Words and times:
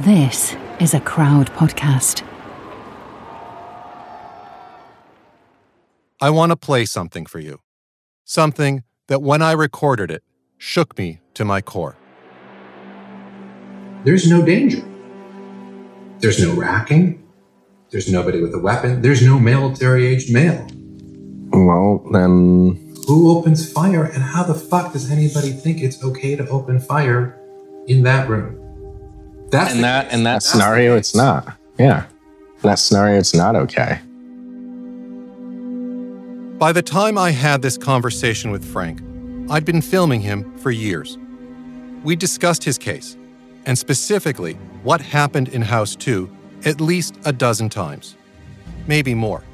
This 0.00 0.54
is 0.78 0.92
a 0.92 1.00
crowd 1.00 1.50
podcast. 1.54 2.22
I 6.20 6.28
want 6.28 6.52
to 6.52 6.56
play 6.56 6.84
something 6.84 7.24
for 7.24 7.38
you. 7.38 7.60
Something 8.26 8.84
that 9.06 9.22
when 9.22 9.40
I 9.40 9.52
recorded 9.52 10.10
it 10.10 10.22
shook 10.58 10.98
me 10.98 11.20
to 11.32 11.46
my 11.46 11.62
core. 11.62 11.96
There's 14.04 14.28
no 14.28 14.44
danger. 14.44 14.84
There's 16.18 16.42
no 16.42 16.52
racking. 16.52 17.26
There's 17.88 18.12
nobody 18.12 18.42
with 18.42 18.54
a 18.54 18.58
weapon. 18.58 19.00
There's 19.00 19.22
no 19.22 19.38
military 19.38 20.08
aged 20.08 20.30
male. 20.30 20.66
Well, 21.54 22.06
then. 22.12 22.94
Who 23.06 23.34
opens 23.34 23.72
fire 23.72 24.04
and 24.04 24.22
how 24.22 24.42
the 24.42 24.52
fuck 24.52 24.92
does 24.92 25.10
anybody 25.10 25.52
think 25.52 25.80
it's 25.80 26.04
okay 26.04 26.36
to 26.36 26.46
open 26.48 26.80
fire 26.80 27.40
in 27.86 28.02
that 28.02 28.28
room? 28.28 28.65
That's 29.50 29.74
in 29.74 29.82
that 29.82 30.12
in 30.12 30.24
that 30.24 30.34
That's 30.34 30.50
scenario, 30.50 30.96
it's 30.96 31.14
not. 31.14 31.56
Yeah, 31.78 32.06
in 32.06 32.62
that 32.62 32.78
scenario, 32.78 33.18
it's 33.18 33.34
not 33.34 33.54
okay. 33.56 34.00
By 36.58 36.72
the 36.72 36.82
time 36.82 37.18
I 37.18 37.30
had 37.32 37.62
this 37.62 37.76
conversation 37.76 38.50
with 38.50 38.64
Frank, 38.64 39.02
I'd 39.50 39.64
been 39.64 39.82
filming 39.82 40.20
him 40.22 40.56
for 40.58 40.70
years. 40.70 41.18
We 42.02 42.16
discussed 42.16 42.64
his 42.64 42.78
case, 42.78 43.16
and 43.66 43.78
specifically 43.78 44.54
what 44.82 45.00
happened 45.00 45.48
in 45.48 45.62
House 45.62 45.94
2 45.94 46.30
at 46.64 46.80
least 46.80 47.16
a 47.24 47.32
dozen 47.32 47.68
times, 47.68 48.16
maybe 48.86 49.14
more. 49.14 49.44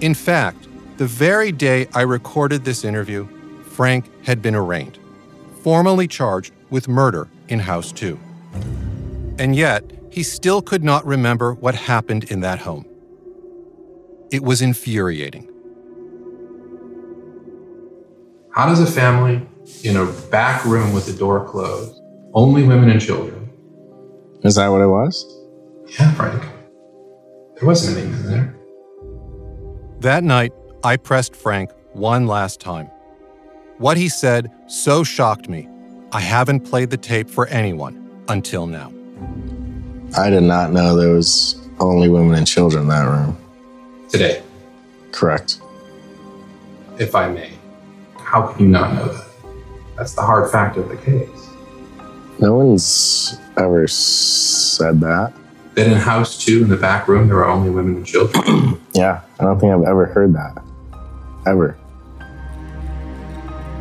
In 0.00 0.14
fact, 0.14 0.68
the 0.96 1.06
very 1.06 1.52
day 1.52 1.86
I 1.94 2.02
recorded 2.02 2.64
this 2.64 2.84
interview, 2.84 3.26
Frank 3.64 4.06
had 4.24 4.40
been 4.40 4.54
arraigned, 4.54 4.98
formally 5.62 6.06
charged 6.06 6.52
with 6.70 6.88
murder 6.88 7.28
in 7.48 7.58
House 7.58 7.92
2. 7.92 8.18
And 9.40 9.56
yet, 9.56 9.90
he 10.10 10.22
still 10.22 10.60
could 10.60 10.84
not 10.84 11.06
remember 11.06 11.54
what 11.54 11.74
happened 11.74 12.24
in 12.24 12.40
that 12.40 12.58
home. 12.58 12.84
It 14.30 14.42
was 14.42 14.60
infuriating. 14.60 15.50
How 18.52 18.66
does 18.66 18.80
a 18.80 18.86
family 18.86 19.40
in 19.82 19.96
a 19.96 20.04
back 20.30 20.66
room 20.66 20.92
with 20.92 21.06
the 21.06 21.14
door 21.14 21.48
closed, 21.48 22.02
only 22.34 22.64
women 22.64 22.90
and 22.90 23.00
children? 23.00 23.48
Is 24.44 24.56
that 24.56 24.68
what 24.68 24.82
it 24.82 24.88
was? 24.88 25.24
Yeah, 25.98 26.12
Frank. 26.12 26.42
There 27.54 27.66
wasn't 27.66 27.96
anything 27.96 28.30
there. 28.30 28.54
That 30.00 30.22
night, 30.22 30.52
I 30.84 30.98
pressed 30.98 31.34
Frank 31.34 31.70
one 31.94 32.26
last 32.26 32.60
time. 32.60 32.90
What 33.78 33.96
he 33.96 34.10
said 34.10 34.52
so 34.66 35.02
shocked 35.02 35.48
me, 35.48 35.66
I 36.12 36.20
haven't 36.20 36.60
played 36.60 36.90
the 36.90 36.98
tape 36.98 37.30
for 37.30 37.46
anyone 37.46 38.22
until 38.28 38.66
now. 38.66 38.92
I 40.16 40.28
did 40.28 40.42
not 40.42 40.72
know 40.72 40.96
there 40.96 41.14
was 41.14 41.60
only 41.78 42.08
women 42.08 42.34
and 42.34 42.46
children 42.46 42.82
in 42.82 42.88
that 42.88 43.04
room. 43.04 43.36
Today. 44.08 44.42
Correct. 45.12 45.60
If 46.98 47.14
I 47.14 47.28
may, 47.28 47.52
how 48.18 48.48
can 48.48 48.64
you 48.64 48.68
not 48.68 48.94
know 48.94 49.06
that? 49.06 49.26
That's 49.96 50.14
the 50.14 50.22
hard 50.22 50.50
fact 50.50 50.76
of 50.76 50.88
the 50.88 50.96
case. 50.96 51.28
No 52.40 52.56
one's 52.56 53.38
ever 53.56 53.86
said 53.86 55.00
that. 55.00 55.32
That 55.74 55.86
in 55.86 55.92
house 55.94 56.42
two, 56.44 56.62
in 56.64 56.68
the 56.68 56.76
back 56.76 57.06
room, 57.06 57.28
there 57.28 57.38
are 57.38 57.50
only 57.50 57.70
women 57.70 57.96
and 57.96 58.06
children? 58.06 58.80
yeah, 58.94 59.20
I 59.38 59.44
don't 59.44 59.60
think 59.60 59.72
I've 59.72 59.84
ever 59.84 60.06
heard 60.06 60.34
that. 60.34 60.62
Ever. 61.46 61.78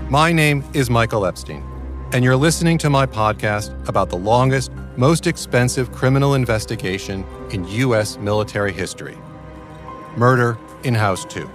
My 0.09 0.31
name 0.31 0.63
is 0.73 0.89
Michael 0.89 1.25
Epstein, 1.25 1.63
and 2.13 2.23
you're 2.23 2.35
listening 2.35 2.77
to 2.79 2.89
my 2.89 3.05
podcast 3.05 3.87
about 3.87 4.09
the 4.09 4.17
longest 4.17 4.71
most 4.99 5.27
expensive 5.27 5.93
criminal 5.93 6.33
investigation 6.33 7.25
in 7.51 7.65
U.S. 7.69 8.17
military 8.17 8.73
history 8.73 9.17
Murder 10.17 10.57
in 10.83 10.93
House 10.93 11.23
2. 11.23 11.49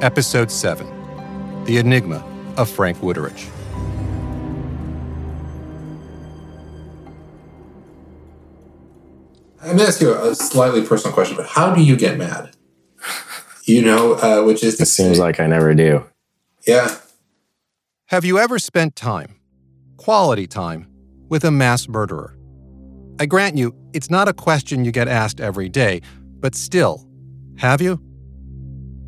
Episode 0.00 0.48
7 0.52 1.64
The 1.64 1.78
Enigma 1.78 2.24
of 2.56 2.70
Frank 2.70 2.98
Wuterich. 2.98 3.50
I'm 9.60 9.74
going 9.74 9.78
to 9.78 9.86
ask 9.88 10.00
you 10.00 10.14
a 10.14 10.32
slightly 10.36 10.86
personal 10.86 11.12
question, 11.12 11.36
but 11.36 11.46
how 11.46 11.74
do 11.74 11.82
you 11.82 11.96
get 11.96 12.16
mad? 12.16 12.54
You 13.64 13.82
know, 13.82 14.12
uh, 14.12 14.44
which 14.44 14.62
is. 14.62 14.80
It 14.80 14.86
seems 14.86 15.18
like 15.18 15.40
I 15.40 15.48
never 15.48 15.74
do. 15.74 16.04
Yeah. 16.68 16.98
Have 18.10 18.24
you 18.24 18.38
ever 18.38 18.60
spent 18.60 18.94
time, 18.94 19.40
quality 19.96 20.46
time, 20.46 20.86
with 21.28 21.42
a 21.44 21.50
mass 21.50 21.88
murderer? 21.88 22.35
I 23.18 23.24
grant 23.24 23.56
you, 23.56 23.74
it's 23.94 24.10
not 24.10 24.28
a 24.28 24.34
question 24.34 24.84
you 24.84 24.92
get 24.92 25.08
asked 25.08 25.40
every 25.40 25.70
day, 25.70 26.02
but 26.38 26.54
still, 26.54 27.08
have 27.56 27.80
you? 27.80 27.98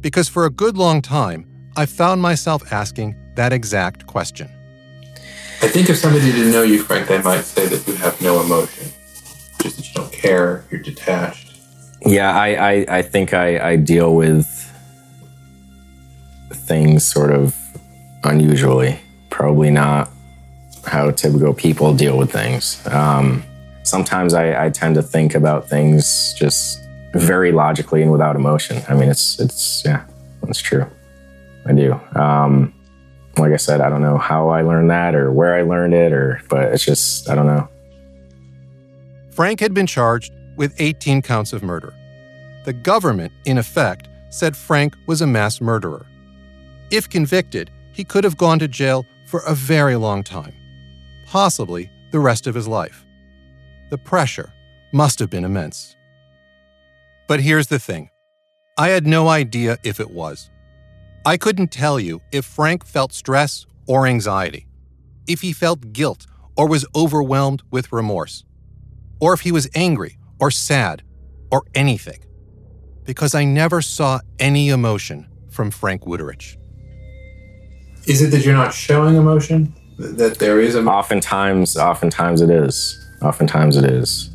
Because 0.00 0.30
for 0.30 0.46
a 0.46 0.50
good 0.50 0.78
long 0.78 1.02
time, 1.02 1.46
I 1.76 1.84
found 1.84 2.22
myself 2.22 2.72
asking 2.72 3.14
that 3.36 3.52
exact 3.52 4.06
question. 4.06 4.48
I 5.60 5.68
think 5.68 5.90
if 5.90 5.98
somebody 5.98 6.32
didn't 6.32 6.52
know 6.52 6.62
you, 6.62 6.82
Frank, 6.82 7.08
they 7.08 7.20
might 7.20 7.42
say 7.42 7.66
that 7.66 7.86
you 7.86 7.94
have 7.96 8.18
no 8.22 8.40
emotion, 8.40 8.90
just 9.60 9.76
that 9.76 9.88
you 9.88 9.94
don't 9.94 10.12
care, 10.12 10.64
you're 10.70 10.80
detached. 10.80 11.58
Yeah, 12.06 12.34
I, 12.34 12.48
I, 12.48 12.86
I 12.88 13.02
think 13.02 13.34
I, 13.34 13.72
I 13.72 13.76
deal 13.76 14.14
with 14.14 14.46
things 16.50 17.04
sort 17.04 17.32
of 17.32 17.54
unusually. 18.24 19.00
Probably 19.28 19.70
not 19.70 20.08
how 20.86 21.10
typical 21.10 21.52
people 21.52 21.92
deal 21.92 22.16
with 22.16 22.32
things. 22.32 22.86
Um, 22.86 23.42
sometimes 23.88 24.34
I, 24.34 24.66
I 24.66 24.70
tend 24.70 24.94
to 24.96 25.02
think 25.02 25.34
about 25.34 25.68
things 25.68 26.34
just 26.34 26.80
very 27.14 27.52
logically 27.52 28.02
and 28.02 28.12
without 28.12 28.36
emotion. 28.36 28.82
I 28.88 28.94
mean, 28.94 29.08
it's 29.08 29.40
it's 29.40 29.82
yeah, 29.84 30.04
that's 30.42 30.60
true. 30.60 30.86
I 31.66 31.72
do. 31.72 32.00
Um, 32.14 32.74
like 33.36 33.52
I 33.52 33.56
said, 33.56 33.80
I 33.80 33.88
don't 33.88 34.02
know 34.02 34.18
how 34.18 34.48
I 34.48 34.62
learned 34.62 34.90
that 34.90 35.14
or 35.14 35.32
where 35.32 35.54
I 35.54 35.62
learned 35.62 35.94
it, 35.94 36.12
or 36.12 36.40
but 36.48 36.72
it's 36.72 36.84
just 36.84 37.28
I 37.28 37.34
don't 37.34 37.46
know. 37.46 37.68
Frank 39.30 39.60
had 39.60 39.72
been 39.72 39.86
charged 39.86 40.32
with 40.56 40.74
18 40.78 41.22
counts 41.22 41.52
of 41.52 41.62
murder. 41.62 41.94
The 42.64 42.72
government, 42.72 43.32
in 43.44 43.58
effect, 43.58 44.08
said 44.30 44.56
Frank 44.56 44.96
was 45.06 45.22
a 45.22 45.26
mass 45.26 45.60
murderer. 45.60 46.06
If 46.90 47.08
convicted, 47.08 47.70
he 47.92 48.02
could 48.04 48.24
have 48.24 48.36
gone 48.36 48.58
to 48.58 48.68
jail 48.68 49.06
for 49.26 49.40
a 49.46 49.54
very 49.54 49.94
long 49.96 50.24
time, 50.24 50.54
possibly 51.26 51.90
the 52.10 52.18
rest 52.18 52.46
of 52.46 52.54
his 52.54 52.66
life. 52.66 53.04
The 53.90 53.98
pressure 53.98 54.52
must 54.92 55.18
have 55.18 55.30
been 55.30 55.44
immense. 55.44 55.96
But 57.26 57.40
here's 57.40 57.68
the 57.68 57.78
thing 57.78 58.10
I 58.76 58.88
had 58.88 59.06
no 59.06 59.28
idea 59.28 59.78
if 59.82 59.98
it 60.00 60.10
was. 60.10 60.50
I 61.24 61.36
couldn't 61.36 61.68
tell 61.68 61.98
you 61.98 62.20
if 62.32 62.44
Frank 62.44 62.84
felt 62.84 63.12
stress 63.12 63.66
or 63.86 64.06
anxiety, 64.06 64.66
if 65.26 65.40
he 65.40 65.52
felt 65.52 65.92
guilt 65.92 66.26
or 66.56 66.68
was 66.68 66.86
overwhelmed 66.94 67.62
with 67.70 67.92
remorse, 67.92 68.44
or 69.20 69.32
if 69.32 69.40
he 69.40 69.52
was 69.52 69.68
angry 69.74 70.18
or 70.38 70.50
sad 70.50 71.02
or 71.50 71.64
anything, 71.74 72.20
because 73.04 73.34
I 73.34 73.44
never 73.44 73.80
saw 73.80 74.20
any 74.38 74.68
emotion 74.68 75.28
from 75.50 75.70
Frank 75.70 76.02
Wuterich. 76.02 76.56
Is 78.06 78.22
it 78.22 78.30
that 78.30 78.44
you're 78.44 78.54
not 78.54 78.72
showing 78.72 79.16
emotion? 79.16 79.74
That 79.98 80.38
there 80.38 80.60
is 80.60 80.74
emotion? 80.74 80.88
Oftentimes, 80.88 81.76
oftentimes 81.76 82.40
it 82.40 82.50
is. 82.50 83.07
Oftentimes 83.22 83.76
it 83.76 83.84
is. 83.84 84.30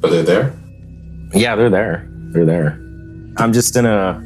But 0.00 0.10
they're 0.10 0.22
there? 0.22 0.56
Yeah, 1.32 1.56
they're 1.56 1.70
there. 1.70 2.08
They're 2.32 2.44
there. 2.44 2.80
I'm 3.36 3.52
just 3.52 3.76
in 3.76 3.86
a 3.86 4.22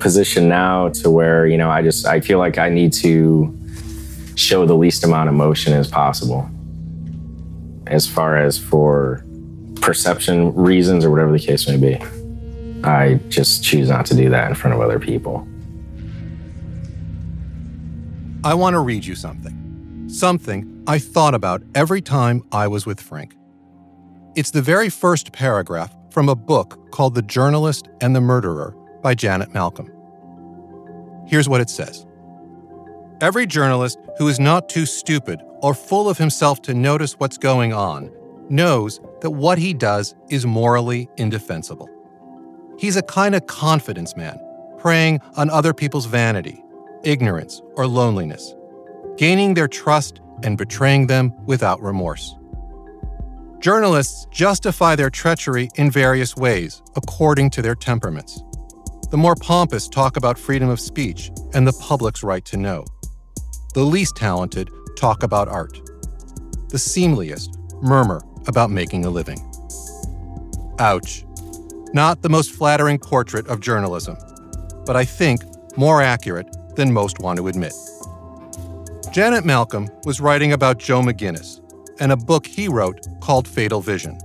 position 0.00 0.48
now 0.48 0.88
to 0.88 1.10
where, 1.10 1.46
you 1.46 1.58
know, 1.58 1.70
I 1.70 1.82
just 1.82 2.06
I 2.06 2.20
feel 2.20 2.38
like 2.38 2.58
I 2.58 2.68
need 2.68 2.92
to 2.94 3.54
show 4.34 4.66
the 4.66 4.76
least 4.76 5.04
amount 5.04 5.28
of 5.28 5.34
emotion 5.34 5.72
as 5.72 5.88
possible. 5.88 6.48
As 7.86 8.06
far 8.06 8.36
as 8.36 8.58
for 8.58 9.24
perception 9.80 10.54
reasons 10.54 11.04
or 11.04 11.10
whatever 11.10 11.32
the 11.32 11.38
case 11.38 11.66
may 11.68 11.76
be. 11.76 11.98
I 12.84 13.14
just 13.28 13.64
choose 13.64 13.88
not 13.88 14.06
to 14.06 14.14
do 14.14 14.28
that 14.30 14.48
in 14.48 14.54
front 14.54 14.74
of 14.74 14.80
other 14.80 14.98
people. 14.98 15.46
I 18.44 18.54
want 18.54 18.74
to 18.74 18.80
read 18.80 19.04
you 19.04 19.14
something. 19.14 19.67
Something 20.08 20.82
I 20.86 20.98
thought 20.98 21.34
about 21.34 21.62
every 21.74 22.00
time 22.00 22.42
I 22.50 22.66
was 22.66 22.86
with 22.86 22.98
Frank. 22.98 23.36
It's 24.36 24.50
the 24.50 24.62
very 24.62 24.88
first 24.88 25.32
paragraph 25.32 25.94
from 26.08 26.30
a 26.30 26.34
book 26.34 26.90
called 26.90 27.14
The 27.14 27.20
Journalist 27.20 27.90
and 28.00 28.16
the 28.16 28.20
Murderer 28.22 28.74
by 29.02 29.14
Janet 29.14 29.52
Malcolm. 29.52 29.92
Here's 31.26 31.46
what 31.46 31.60
it 31.60 31.68
says 31.68 32.06
Every 33.20 33.46
journalist 33.46 33.98
who 34.16 34.28
is 34.28 34.40
not 34.40 34.70
too 34.70 34.86
stupid 34.86 35.42
or 35.60 35.74
full 35.74 36.08
of 36.08 36.16
himself 36.16 36.62
to 36.62 36.72
notice 36.72 37.12
what's 37.18 37.36
going 37.36 37.74
on 37.74 38.10
knows 38.48 39.02
that 39.20 39.32
what 39.32 39.58
he 39.58 39.74
does 39.74 40.14
is 40.30 40.46
morally 40.46 41.10
indefensible. 41.18 41.90
He's 42.78 42.96
a 42.96 43.02
kind 43.02 43.34
of 43.34 43.46
confidence 43.46 44.16
man, 44.16 44.40
preying 44.78 45.20
on 45.36 45.50
other 45.50 45.74
people's 45.74 46.06
vanity, 46.06 46.64
ignorance, 47.04 47.60
or 47.74 47.86
loneliness 47.86 48.54
gaining 49.18 49.52
their 49.52 49.68
trust 49.68 50.20
and 50.44 50.56
betraying 50.56 51.08
them 51.08 51.34
without 51.44 51.82
remorse. 51.82 52.36
Journalists 53.58 54.28
justify 54.30 54.94
their 54.94 55.10
treachery 55.10 55.68
in 55.74 55.90
various 55.90 56.36
ways, 56.36 56.80
according 56.94 57.50
to 57.50 57.60
their 57.60 57.74
temperaments. 57.74 58.40
The 59.10 59.16
more 59.16 59.34
pompous 59.34 59.88
talk 59.88 60.16
about 60.16 60.38
freedom 60.38 60.68
of 60.68 60.78
speech 60.78 61.32
and 61.52 61.66
the 61.66 61.72
public's 61.72 62.22
right 62.22 62.44
to 62.44 62.56
know. 62.56 62.84
The 63.74 63.82
least 63.82 64.14
talented 64.14 64.70
talk 64.96 65.24
about 65.24 65.48
art. 65.48 65.80
The 66.68 66.78
seemliest 66.78 67.58
murmur 67.82 68.22
about 68.46 68.70
making 68.70 69.04
a 69.04 69.10
living. 69.10 69.40
Ouch. 70.78 71.24
Not 71.92 72.22
the 72.22 72.28
most 72.28 72.52
flattering 72.52 72.98
portrait 72.98 73.48
of 73.48 73.60
journalism, 73.60 74.16
but 74.86 74.94
I 74.94 75.04
think 75.04 75.42
more 75.76 76.02
accurate 76.02 76.46
than 76.76 76.92
most 76.92 77.18
want 77.18 77.38
to 77.38 77.48
admit. 77.48 77.72
Janet 79.12 79.44
Malcolm 79.44 79.88
was 80.04 80.20
writing 80.20 80.52
about 80.52 80.78
Joe 80.78 81.00
McGinniss 81.00 81.60
and 81.98 82.12
a 82.12 82.16
book 82.16 82.46
he 82.46 82.68
wrote 82.68 83.06
called 83.20 83.48
Fatal 83.48 83.80
Vision. 83.80 84.18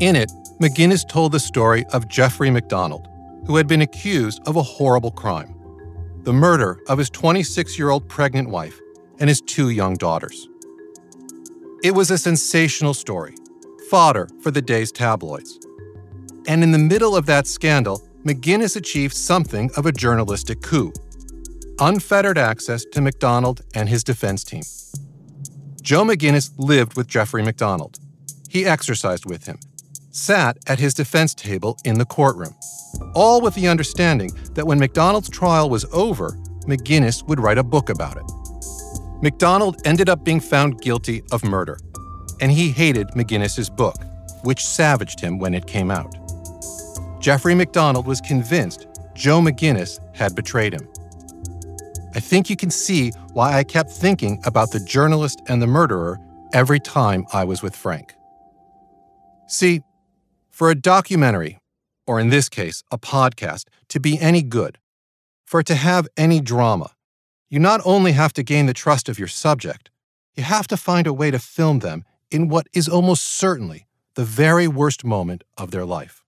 In 0.00 0.16
it, 0.16 0.32
McGinniss 0.58 1.06
told 1.06 1.32
the 1.32 1.38
story 1.38 1.84
of 1.92 2.08
Jeffrey 2.08 2.50
MacDonald, 2.50 3.08
who 3.46 3.56
had 3.56 3.68
been 3.68 3.82
accused 3.82 4.40
of 4.46 4.56
a 4.56 4.62
horrible 4.62 5.10
crime 5.10 5.54
the 6.22 6.32
murder 6.34 6.78
of 6.86 6.98
his 6.98 7.08
26 7.08 7.78
year 7.78 7.88
old 7.88 8.06
pregnant 8.06 8.48
wife 8.50 8.78
and 9.18 9.28
his 9.28 9.40
two 9.40 9.70
young 9.70 9.96
daughters. 9.96 10.48
It 11.82 11.92
was 11.92 12.10
a 12.10 12.18
sensational 12.18 12.92
story, 12.92 13.34
fodder 13.90 14.28
for 14.42 14.50
the 14.50 14.60
day's 14.60 14.92
tabloids. 14.92 15.58
And 16.46 16.62
in 16.62 16.72
the 16.72 16.78
middle 16.78 17.16
of 17.16 17.24
that 17.26 17.46
scandal, 17.46 18.02
McGinniss 18.24 18.76
achieved 18.76 19.14
something 19.14 19.70
of 19.76 19.86
a 19.86 19.92
journalistic 19.92 20.60
coup 20.60 20.92
unfettered 21.80 22.38
access 22.38 22.84
to 22.92 23.00
MacDonald 23.00 23.62
and 23.74 23.88
his 23.88 24.04
defense 24.04 24.44
team. 24.44 24.62
Joe 25.80 26.04
McGinniss 26.04 26.50
lived 26.58 26.96
with 26.96 27.08
Jeffrey 27.08 27.42
MacDonald. 27.42 27.98
He 28.48 28.66
exercised 28.66 29.24
with 29.24 29.46
him, 29.46 29.58
sat 30.10 30.58
at 30.66 30.78
his 30.78 30.92
defense 30.92 31.34
table 31.34 31.78
in 31.84 31.98
the 31.98 32.04
courtroom, 32.04 32.54
all 33.14 33.40
with 33.40 33.54
the 33.54 33.68
understanding 33.68 34.30
that 34.52 34.66
when 34.66 34.78
MacDonald's 34.78 35.30
trial 35.30 35.70
was 35.70 35.86
over, 35.92 36.36
McGinniss 36.66 37.26
would 37.26 37.40
write 37.40 37.58
a 37.58 37.62
book 37.62 37.88
about 37.88 38.16
it. 38.16 38.30
MacDonald 39.22 39.80
ended 39.86 40.08
up 40.08 40.24
being 40.24 40.40
found 40.40 40.80
guilty 40.80 41.22
of 41.32 41.44
murder, 41.44 41.78
and 42.40 42.50
he 42.50 42.70
hated 42.70 43.08
McGinniss's 43.08 43.70
book, 43.70 43.96
which 44.42 44.64
savaged 44.64 45.20
him 45.20 45.38
when 45.38 45.54
it 45.54 45.66
came 45.66 45.90
out. 45.90 46.14
Jeffrey 47.20 47.54
MacDonald 47.54 48.06
was 48.06 48.20
convinced 48.20 48.86
Joe 49.14 49.40
McGinniss 49.40 49.98
had 50.14 50.34
betrayed 50.34 50.72
him. 50.72 50.89
I 52.14 52.20
think 52.20 52.50
you 52.50 52.56
can 52.56 52.70
see 52.70 53.10
why 53.32 53.56
I 53.56 53.64
kept 53.64 53.90
thinking 53.90 54.40
about 54.44 54.72
the 54.72 54.80
journalist 54.80 55.40
and 55.46 55.62
the 55.62 55.66
murderer 55.66 56.18
every 56.52 56.80
time 56.80 57.24
I 57.32 57.44
was 57.44 57.62
with 57.62 57.76
Frank. 57.76 58.14
See, 59.46 59.82
for 60.50 60.70
a 60.70 60.74
documentary, 60.74 61.60
or 62.06 62.18
in 62.18 62.28
this 62.28 62.48
case, 62.48 62.82
a 62.90 62.98
podcast, 62.98 63.66
to 63.88 64.00
be 64.00 64.18
any 64.18 64.42
good, 64.42 64.78
for 65.44 65.60
it 65.60 65.66
to 65.66 65.76
have 65.76 66.08
any 66.16 66.40
drama, 66.40 66.90
you 67.48 67.58
not 67.58 67.80
only 67.84 68.12
have 68.12 68.32
to 68.34 68.42
gain 68.42 68.66
the 68.66 68.74
trust 68.74 69.08
of 69.08 69.18
your 69.18 69.28
subject, 69.28 69.90
you 70.34 70.42
have 70.42 70.66
to 70.68 70.76
find 70.76 71.06
a 71.06 71.12
way 71.12 71.30
to 71.30 71.38
film 71.38 71.78
them 71.78 72.04
in 72.30 72.48
what 72.48 72.66
is 72.72 72.88
almost 72.88 73.24
certainly 73.24 73.86
the 74.14 74.24
very 74.24 74.66
worst 74.66 75.04
moment 75.04 75.44
of 75.56 75.70
their 75.70 75.84
life. 75.84 76.24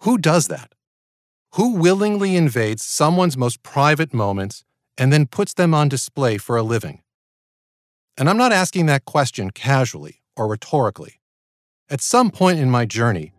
Who 0.00 0.18
does 0.18 0.48
that? 0.48 0.74
Who 1.54 1.74
willingly 1.74 2.36
invades 2.36 2.84
someone's 2.84 3.36
most 3.36 3.62
private 3.62 4.12
moments 4.12 4.64
and 4.98 5.12
then 5.12 5.26
puts 5.26 5.54
them 5.54 5.72
on 5.72 5.88
display 5.88 6.36
for 6.36 6.56
a 6.56 6.62
living? 6.62 7.00
And 8.18 8.28
I'm 8.28 8.36
not 8.36 8.52
asking 8.52 8.86
that 8.86 9.04
question 9.04 9.52
casually 9.52 10.20
or 10.36 10.48
rhetorically. 10.48 11.20
At 11.88 12.00
some 12.00 12.30
point 12.30 12.58
in 12.58 12.70
my 12.70 12.84
journey, 12.84 13.32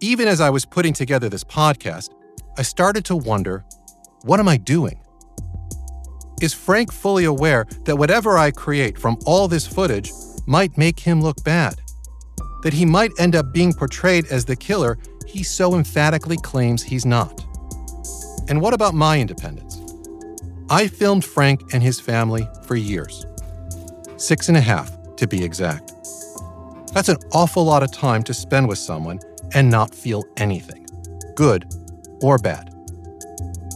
even 0.00 0.26
as 0.26 0.40
I 0.40 0.50
was 0.50 0.64
putting 0.64 0.94
together 0.94 1.28
this 1.28 1.44
podcast, 1.44 2.08
I 2.58 2.62
started 2.62 3.04
to 3.04 3.16
wonder 3.16 3.64
what 4.22 4.40
am 4.40 4.48
I 4.48 4.56
doing? 4.56 4.98
Is 6.40 6.54
Frank 6.54 6.92
fully 6.92 7.24
aware 7.24 7.66
that 7.84 7.96
whatever 7.96 8.36
I 8.36 8.50
create 8.50 8.98
from 8.98 9.16
all 9.26 9.46
this 9.46 9.66
footage 9.66 10.10
might 10.46 10.76
make 10.76 10.98
him 10.98 11.22
look 11.22 11.44
bad? 11.44 11.80
That 12.62 12.72
he 12.72 12.84
might 12.84 13.12
end 13.18 13.36
up 13.36 13.52
being 13.52 13.72
portrayed 13.72 14.26
as 14.26 14.44
the 14.44 14.56
killer 14.56 14.98
he 15.28 15.42
so 15.42 15.74
emphatically 15.74 16.36
claims 16.36 16.82
he's 16.82 17.06
not? 17.06 17.44
And 18.48 18.60
what 18.60 18.74
about 18.74 18.94
my 18.94 19.20
independence? 19.20 19.81
I 20.70 20.88
filmed 20.88 21.24
Frank 21.24 21.72
and 21.72 21.82
his 21.82 22.00
family 22.00 22.48
for 22.64 22.76
years. 22.76 23.26
Six 24.16 24.48
and 24.48 24.56
a 24.56 24.60
half, 24.60 24.90
to 25.16 25.26
be 25.26 25.44
exact. 25.44 25.92
That's 26.92 27.08
an 27.08 27.16
awful 27.32 27.64
lot 27.64 27.82
of 27.82 27.90
time 27.92 28.22
to 28.24 28.34
spend 28.34 28.68
with 28.68 28.78
someone 28.78 29.20
and 29.54 29.70
not 29.70 29.94
feel 29.94 30.24
anything, 30.36 30.86
good 31.34 31.66
or 32.20 32.38
bad. 32.38 32.72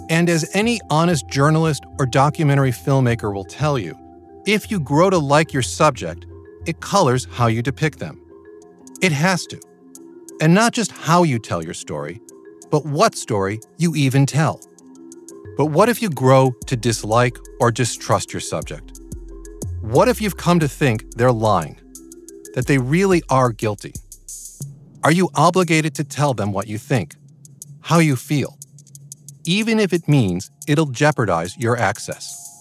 And 0.08 0.28
as 0.28 0.48
any 0.54 0.80
honest 0.90 1.28
journalist 1.28 1.84
or 1.98 2.06
documentary 2.06 2.70
filmmaker 2.70 3.34
will 3.34 3.44
tell 3.44 3.78
you, 3.78 3.98
if 4.46 4.70
you 4.70 4.78
grow 4.78 5.10
to 5.10 5.18
like 5.18 5.52
your 5.52 5.62
subject, 5.62 6.26
it 6.66 6.80
colors 6.80 7.26
how 7.32 7.48
you 7.48 7.62
depict 7.62 7.98
them. 7.98 8.20
It 9.02 9.12
has 9.12 9.46
to. 9.46 9.60
And 10.40 10.54
not 10.54 10.72
just 10.72 10.92
how 10.92 11.24
you 11.24 11.38
tell 11.38 11.64
your 11.64 11.74
story, 11.74 12.20
but 12.70 12.84
what 12.84 13.14
story 13.14 13.60
you 13.78 13.96
even 13.96 14.26
tell. 14.26 14.60
But 15.56 15.66
what 15.66 15.88
if 15.88 16.02
you 16.02 16.10
grow 16.10 16.52
to 16.66 16.76
dislike 16.76 17.36
or 17.60 17.70
distrust 17.70 18.32
your 18.32 18.40
subject? 18.40 19.00
What 19.80 20.08
if 20.08 20.20
you've 20.20 20.36
come 20.36 20.60
to 20.60 20.68
think 20.68 21.14
they're 21.14 21.32
lying? 21.32 21.80
That 22.54 22.66
they 22.66 22.78
really 22.78 23.22
are 23.28 23.52
guilty? 23.52 23.92
Are 25.04 25.12
you 25.12 25.30
obligated 25.34 25.94
to 25.96 26.04
tell 26.04 26.34
them 26.34 26.52
what 26.52 26.66
you 26.66 26.78
think? 26.78 27.14
How 27.80 27.98
you 27.98 28.16
feel? 28.16 28.58
Even 29.44 29.78
if 29.78 29.92
it 29.92 30.08
means 30.08 30.50
it'll 30.66 30.86
jeopardize 30.86 31.56
your 31.56 31.76
access. 31.76 32.60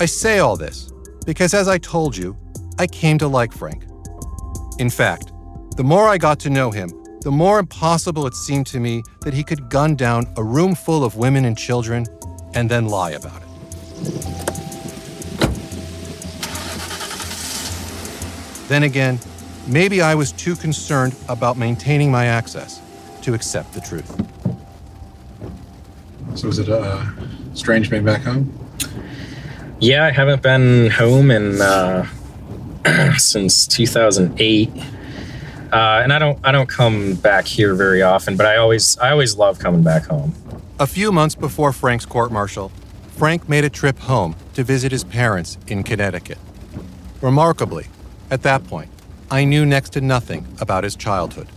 I 0.00 0.04
say 0.06 0.38
all 0.38 0.56
this 0.56 0.92
because, 1.24 1.54
as 1.54 1.66
I 1.66 1.78
told 1.78 2.16
you, 2.16 2.36
I 2.78 2.86
came 2.86 3.18
to 3.18 3.26
like 3.26 3.52
Frank. 3.52 3.84
In 4.78 4.90
fact, 4.90 5.32
the 5.76 5.84
more 5.84 6.06
I 6.06 6.18
got 6.18 6.38
to 6.40 6.50
know 6.50 6.70
him, 6.70 6.90
the 7.26 7.32
more 7.32 7.58
impossible 7.58 8.24
it 8.28 8.36
seemed 8.36 8.68
to 8.68 8.78
me 8.78 9.02
that 9.22 9.34
he 9.34 9.42
could 9.42 9.68
gun 9.68 9.96
down 9.96 10.32
a 10.36 10.44
room 10.44 10.76
full 10.76 11.02
of 11.02 11.16
women 11.16 11.44
and 11.44 11.58
children 11.58 12.06
and 12.54 12.70
then 12.70 12.86
lie 12.86 13.10
about 13.10 13.42
it. 13.42 13.48
Then 18.68 18.84
again, 18.84 19.18
maybe 19.66 20.00
I 20.00 20.14
was 20.14 20.30
too 20.30 20.54
concerned 20.54 21.16
about 21.28 21.56
maintaining 21.56 22.12
my 22.12 22.26
access 22.26 22.80
to 23.22 23.34
accept 23.34 23.72
the 23.72 23.80
truth. 23.80 24.08
So 26.36 26.46
is 26.46 26.60
it 26.60 26.68
uh, 26.68 27.06
strange 27.54 27.90
being 27.90 28.04
back 28.04 28.22
home? 28.22 28.56
Yeah, 29.80 30.04
I 30.04 30.12
haven't 30.12 30.42
been 30.42 30.90
home 30.90 31.32
in 31.32 31.60
uh, 31.60 32.06
since 33.16 33.66
2008 33.66 34.70
uh, 35.76 36.00
and 36.02 36.10
I 36.10 36.18
don't 36.18 36.38
I 36.42 36.52
don't 36.52 36.68
come 36.68 37.14
back 37.16 37.46
here 37.46 37.74
very 37.74 38.00
often, 38.00 38.34
but 38.34 38.46
I 38.46 38.56
always 38.56 38.96
I 38.98 39.10
always 39.10 39.36
love 39.36 39.58
coming 39.58 39.82
back 39.82 40.06
home. 40.06 40.34
A 40.80 40.86
few 40.86 41.12
months 41.12 41.34
before 41.34 41.70
Frank's 41.70 42.06
court 42.06 42.32
martial, 42.32 42.72
Frank 43.16 43.46
made 43.46 43.62
a 43.62 43.68
trip 43.68 43.98
home 43.98 44.36
to 44.54 44.64
visit 44.64 44.90
his 44.90 45.04
parents 45.04 45.58
in 45.66 45.82
Connecticut. 45.82 46.38
Remarkably, 47.20 47.88
at 48.30 48.42
that 48.42 48.66
point, 48.66 48.90
I 49.30 49.44
knew 49.44 49.66
next 49.66 49.90
to 49.90 50.00
nothing 50.00 50.46
about 50.62 50.82
his 50.82 50.96
childhood. 50.96 51.48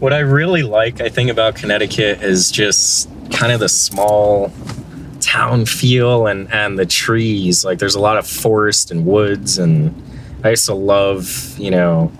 What 0.00 0.12
I 0.12 0.18
really 0.18 0.62
like, 0.62 1.00
I 1.00 1.08
think, 1.08 1.30
about 1.30 1.56
Connecticut 1.56 2.22
is 2.22 2.50
just 2.50 3.08
kind 3.30 3.52
of 3.52 3.60
the 3.60 3.70
small 3.70 4.52
town 5.20 5.64
feel 5.64 6.26
and, 6.26 6.52
and 6.52 6.78
the 6.78 6.84
trees. 6.84 7.64
Like 7.64 7.78
there's 7.78 7.94
a 7.94 8.00
lot 8.00 8.18
of 8.18 8.26
forest 8.26 8.90
and 8.90 9.06
woods 9.06 9.56
and 9.56 9.94
I 10.44 10.50
used 10.50 10.66
to 10.66 10.74
love, 10.74 11.56
you 11.58 11.70
know, 11.70 12.12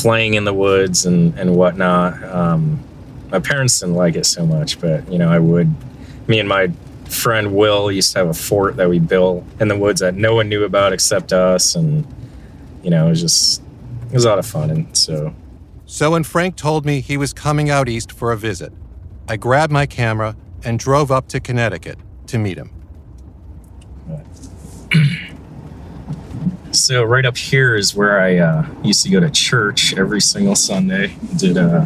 playing 0.00 0.34
in 0.34 0.44
the 0.44 0.54
woods 0.54 1.06
and 1.06 1.38
and 1.38 1.56
whatnot. 1.56 2.22
Um, 2.24 2.82
my 3.30 3.38
parents 3.38 3.80
didn't 3.80 3.94
like 3.94 4.16
it 4.16 4.26
so 4.26 4.44
much, 4.44 4.80
but 4.80 5.10
you 5.10 5.18
know, 5.18 5.30
I 5.30 5.38
would. 5.38 5.72
Me 6.28 6.38
and 6.38 6.48
my 6.48 6.70
friend 7.08 7.54
Will 7.54 7.90
used 7.90 8.12
to 8.12 8.18
have 8.18 8.28
a 8.28 8.34
fort 8.34 8.76
that 8.76 8.88
we 8.88 8.98
built 8.98 9.44
in 9.58 9.68
the 9.68 9.76
woods 9.76 10.00
that 10.00 10.14
no 10.14 10.34
one 10.34 10.48
knew 10.48 10.64
about 10.64 10.92
except 10.92 11.32
us, 11.32 11.74
and 11.74 12.06
you 12.82 12.90
know, 12.90 13.06
it 13.06 13.10
was 13.10 13.20
just 13.20 13.62
it 14.08 14.14
was 14.14 14.24
a 14.24 14.28
lot 14.28 14.38
of 14.38 14.46
fun. 14.46 14.70
And 14.70 14.96
so, 14.96 15.34
so 15.86 16.12
when 16.12 16.24
Frank 16.24 16.56
told 16.56 16.84
me 16.86 17.00
he 17.00 17.16
was 17.16 17.32
coming 17.32 17.70
out 17.70 17.88
east 17.88 18.12
for 18.12 18.32
a 18.32 18.36
visit, 18.36 18.72
I 19.28 19.36
grabbed 19.36 19.72
my 19.72 19.86
camera 19.86 20.36
and 20.64 20.78
drove 20.78 21.10
up 21.10 21.28
to 21.28 21.40
Connecticut 21.40 21.98
to 22.28 22.38
meet 22.38 22.58
him. 22.58 22.70
So 26.72 27.02
right 27.02 27.26
up 27.26 27.36
here 27.36 27.74
is 27.74 27.96
where 27.96 28.20
I 28.20 28.38
uh, 28.38 28.64
used 28.84 29.02
to 29.02 29.10
go 29.10 29.18
to 29.18 29.28
church 29.28 29.92
every 29.96 30.20
single 30.20 30.54
Sunday. 30.54 31.16
Did 31.36 31.58
uh, 31.58 31.84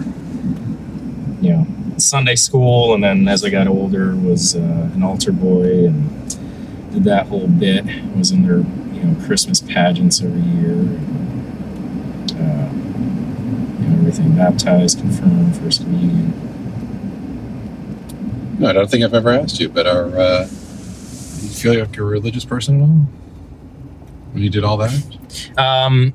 you 1.40 1.52
know 1.52 1.66
Sunday 1.96 2.36
school, 2.36 2.92
and 2.92 3.02
then 3.02 3.26
as 3.26 3.42
I 3.44 3.50
got 3.50 3.66
older, 3.66 4.14
was 4.14 4.54
uh, 4.54 4.90
an 4.94 5.02
altar 5.02 5.32
boy 5.32 5.86
and 5.86 6.10
did 6.92 7.04
that 7.04 7.28
whole 7.28 7.48
bit. 7.48 7.86
Was 8.14 8.30
in 8.30 8.46
their 8.46 8.58
you 8.58 9.04
know 9.04 9.24
Christmas 9.24 9.62
pageants 9.62 10.20
every 10.20 10.42
year. 10.42 10.82
Uh, 12.38 12.68
everything 13.94 14.36
baptized, 14.36 14.98
confirmed, 14.98 15.56
First 15.56 15.80
Communion. 15.80 16.34
No, 18.58 18.68
I 18.68 18.72
don't 18.74 18.90
think 18.90 19.02
I've 19.02 19.14
ever 19.14 19.30
asked 19.30 19.58
you, 19.60 19.70
but 19.70 19.86
are 19.86 20.14
uh, 20.18 20.44
do 20.44 21.46
you 21.46 21.54
feel 21.54 21.78
like 21.78 21.96
you're 21.96 22.06
a 22.06 22.10
religious 22.10 22.44
person 22.44 22.82
at 22.82 22.84
all? 22.84 23.23
When 24.34 24.42
you 24.42 24.50
did 24.50 24.64
all 24.64 24.76
that? 24.78 24.92
Um, 25.56 26.12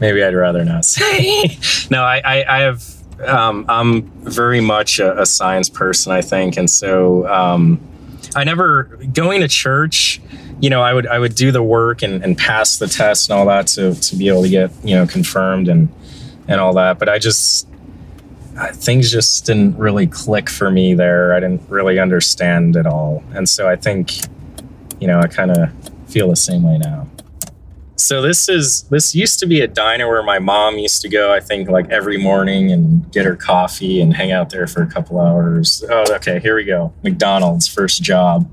maybe 0.00 0.24
I'd 0.24 0.34
rather 0.34 0.64
not 0.64 0.84
say. 0.84 1.58
no, 1.90 2.02
I, 2.02 2.20
I, 2.24 2.56
I 2.56 2.60
have. 2.62 2.84
Um, 3.24 3.64
I'm 3.68 4.02
very 4.22 4.60
much 4.60 4.98
a, 4.98 5.20
a, 5.20 5.26
science 5.26 5.68
person, 5.68 6.10
I 6.10 6.22
think, 6.22 6.56
and 6.56 6.68
so 6.68 7.24
um, 7.28 7.80
I 8.34 8.42
never 8.42 8.98
going 9.12 9.42
to 9.42 9.48
church. 9.48 10.20
You 10.60 10.70
know, 10.70 10.82
I 10.82 10.92
would 10.92 11.06
I 11.06 11.20
would 11.20 11.36
do 11.36 11.52
the 11.52 11.62
work 11.62 12.02
and, 12.02 12.24
and 12.24 12.36
pass 12.36 12.78
the 12.78 12.88
test 12.88 13.30
and 13.30 13.38
all 13.38 13.46
that 13.46 13.68
to 13.68 13.94
to 13.94 14.16
be 14.16 14.26
able 14.26 14.42
to 14.42 14.48
get 14.48 14.72
you 14.82 14.96
know 14.96 15.06
confirmed 15.06 15.68
and 15.68 15.88
and 16.48 16.60
all 16.60 16.74
that. 16.74 16.98
But 16.98 17.08
I 17.08 17.20
just 17.20 17.68
Uh, 18.56 18.70
things 18.72 19.10
just 19.10 19.46
didn't 19.46 19.76
really 19.78 20.06
click 20.06 20.50
for 20.50 20.70
me 20.70 20.94
there. 20.94 21.34
I 21.34 21.40
didn't 21.40 21.62
really 21.70 21.98
understand 21.98 22.76
it 22.76 22.86
all. 22.86 23.24
And 23.34 23.48
so 23.48 23.68
I 23.68 23.76
think, 23.76 24.12
you 25.00 25.06
know, 25.06 25.20
I 25.20 25.26
kind 25.26 25.50
of 25.50 25.70
feel 26.08 26.28
the 26.28 26.36
same 26.36 26.62
way 26.62 26.78
now. 26.78 27.08
So 27.96 28.20
this 28.20 28.48
is 28.48 28.82
this 28.84 29.14
used 29.14 29.38
to 29.38 29.46
be 29.46 29.60
a 29.60 29.68
diner 29.68 30.08
where 30.08 30.22
my 30.22 30.38
mom 30.38 30.76
used 30.76 31.02
to 31.02 31.08
go, 31.08 31.32
I 31.32 31.40
think 31.40 31.68
like 31.68 31.88
every 31.88 32.18
morning 32.18 32.72
and 32.72 33.10
get 33.12 33.24
her 33.24 33.36
coffee 33.36 34.00
and 34.00 34.14
hang 34.14 34.32
out 34.32 34.50
there 34.50 34.66
for 34.66 34.82
a 34.82 34.86
couple 34.86 35.20
hours. 35.20 35.84
Oh, 35.88 36.04
okay, 36.16 36.40
here 36.40 36.56
we 36.56 36.64
go. 36.64 36.92
McDonald's 37.02 37.68
first 37.68 38.02
job. 38.02 38.50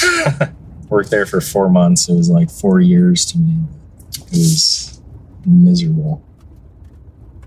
Worked 0.88 1.10
there 1.10 1.26
for 1.26 1.40
4 1.40 1.68
months. 1.68 2.08
It 2.08 2.14
was 2.14 2.30
like 2.30 2.50
4 2.50 2.80
years 2.80 3.26
to 3.26 3.38
me. 3.38 3.64
It 4.16 4.30
was 4.30 5.00
miserable. 5.44 6.22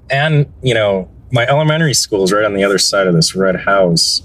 And, 0.10 0.52
you 0.62 0.74
know, 0.74 1.10
my 1.34 1.48
elementary 1.48 1.96
school 1.96 2.24
is 2.24 2.32
right 2.32 2.46
on 2.46 2.54
the 2.54 2.64
other 2.64 2.78
side 2.78 3.08
of 3.08 3.16
this 3.16 3.36
red 3.36 3.56
house. 3.56 4.22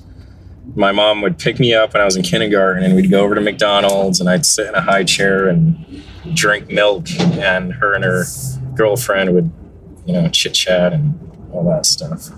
My 0.76 0.92
mom 0.92 1.22
would 1.22 1.38
pick 1.38 1.58
me 1.58 1.72
up 1.72 1.94
when 1.94 2.02
I 2.02 2.04
was 2.04 2.16
in 2.16 2.22
kindergarten, 2.22 2.84
and 2.84 2.94
we'd 2.94 3.10
go 3.10 3.24
over 3.24 3.34
to 3.34 3.40
McDonald's, 3.40 4.20
and 4.20 4.28
I'd 4.28 4.44
sit 4.44 4.66
in 4.66 4.74
a 4.74 4.82
high 4.82 5.04
chair 5.04 5.48
and 5.48 6.04
drink 6.34 6.70
milk, 6.70 7.10
and 7.18 7.72
her 7.72 7.94
and 7.94 8.04
her 8.04 8.24
girlfriend 8.74 9.32
would, 9.32 9.50
you 10.04 10.12
know, 10.12 10.28
chit 10.28 10.52
chat 10.52 10.92
and 10.92 11.18
all 11.50 11.64
that 11.70 11.86
stuff. 11.86 12.28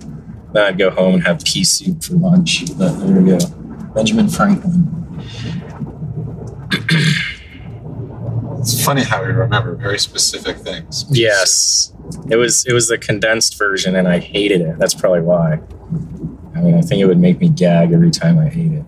Then 0.52 0.64
I'd 0.64 0.78
go 0.78 0.90
home 0.90 1.14
and 1.14 1.26
have 1.26 1.44
pea 1.44 1.64
soup 1.64 2.04
for 2.04 2.14
lunch. 2.14 2.66
But 2.78 2.92
there 3.00 3.20
we 3.20 3.28
go, 3.28 3.38
Benjamin 3.92 4.28
Franklin. 4.28 4.99
It's 8.60 8.84
funny 8.84 9.02
how 9.02 9.22
we 9.22 9.28
remember 9.28 9.74
very 9.74 9.98
specific 9.98 10.58
things. 10.58 11.06
Yes, 11.10 11.92
it 12.28 12.36
was 12.36 12.66
it 12.66 12.72
was 12.72 12.88
the 12.88 12.98
condensed 12.98 13.58
version, 13.58 13.96
and 13.96 14.06
I 14.06 14.18
hated 14.18 14.60
it. 14.60 14.78
That's 14.78 14.94
probably 14.94 15.20
why. 15.22 15.60
I 16.54 16.60
mean, 16.60 16.74
I 16.74 16.80
think 16.80 17.00
it 17.00 17.06
would 17.06 17.18
make 17.18 17.40
me 17.40 17.48
gag 17.48 17.92
every 17.92 18.10
time 18.10 18.38
I 18.38 18.48
ate 18.48 18.72
it. 18.72 18.84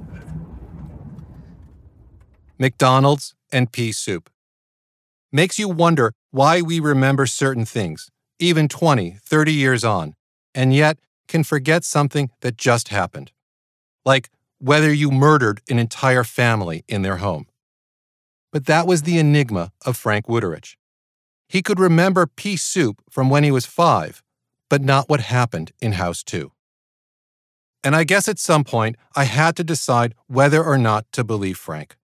McDonald's 2.59 3.35
and 3.51 3.73
pea 3.73 3.93
soup 3.93 4.31
makes 5.33 5.59
you 5.59 5.69
wonder 5.69 6.13
why 6.31 6.61
we 6.61 6.79
remember 6.79 7.27
certain 7.27 7.65
things, 7.65 8.11
even 8.39 8.69
20, 8.69 9.17
30 9.23 9.53
years 9.53 9.85
on, 9.85 10.15
and 10.55 10.75
yet 10.75 10.99
can 11.29 11.43
forget 11.43 11.83
something 11.85 12.31
that 12.41 12.57
just 12.57 12.89
happened. 12.89 13.33
Like 14.05 14.31
whether 14.59 14.93
you 14.93 15.11
murdered 15.11 15.61
an 15.69 15.79
entire 15.79 16.23
family 16.23 16.85
in 16.87 17.03
their 17.03 17.17
home. 17.17 17.47
But 18.53 18.67
that 18.67 18.87
was 18.87 19.03
the 19.03 19.19
enigma 19.19 19.73
of 19.85 19.97
Frank 19.97 20.27
Wuterich. 20.27 20.77
He 21.49 21.63
could 21.63 21.81
remember 21.81 22.27
pea 22.27 22.57
soup 22.57 23.03
from 23.11 23.31
when 23.31 23.45
he 23.45 23.51
was 23.51 23.67
five, 23.67 24.23
but 24.69 24.83
not 24.83 25.09
what 25.09 25.21
happened 25.21 25.73
in 25.81 25.93
House 25.93 26.23
2. 26.23 26.53
And 27.85 27.97
I 27.97 28.05
guess 28.05 28.29
at 28.29 28.39
some 28.39 28.63
point 28.63 28.97
I 29.17 29.25
had 29.25 29.57
to 29.57 29.65
decide 29.65 30.15
whether 30.27 30.63
or 30.63 30.79
not 30.79 31.07
to 31.13 31.25
believe 31.25 31.59
Frank. 31.59 31.97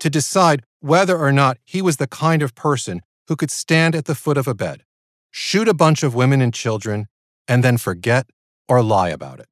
To 0.00 0.08
decide 0.08 0.64
whether 0.80 1.18
or 1.18 1.32
not 1.32 1.58
he 1.64 1.82
was 1.82 1.96
the 1.96 2.06
kind 2.06 2.42
of 2.42 2.54
person 2.54 3.02
who 3.28 3.36
could 3.36 3.50
stand 3.50 3.94
at 3.94 4.04
the 4.04 4.14
foot 4.14 4.38
of 4.38 4.48
a 4.48 4.54
bed, 4.54 4.84
shoot 5.30 5.68
a 5.68 5.74
bunch 5.74 6.02
of 6.02 6.14
women 6.14 6.40
and 6.40 6.54
children, 6.54 7.06
and 7.48 7.64
then 7.64 7.76
forget 7.76 8.26
or 8.68 8.82
lie 8.82 9.10
about 9.10 9.40
it. 9.40 9.48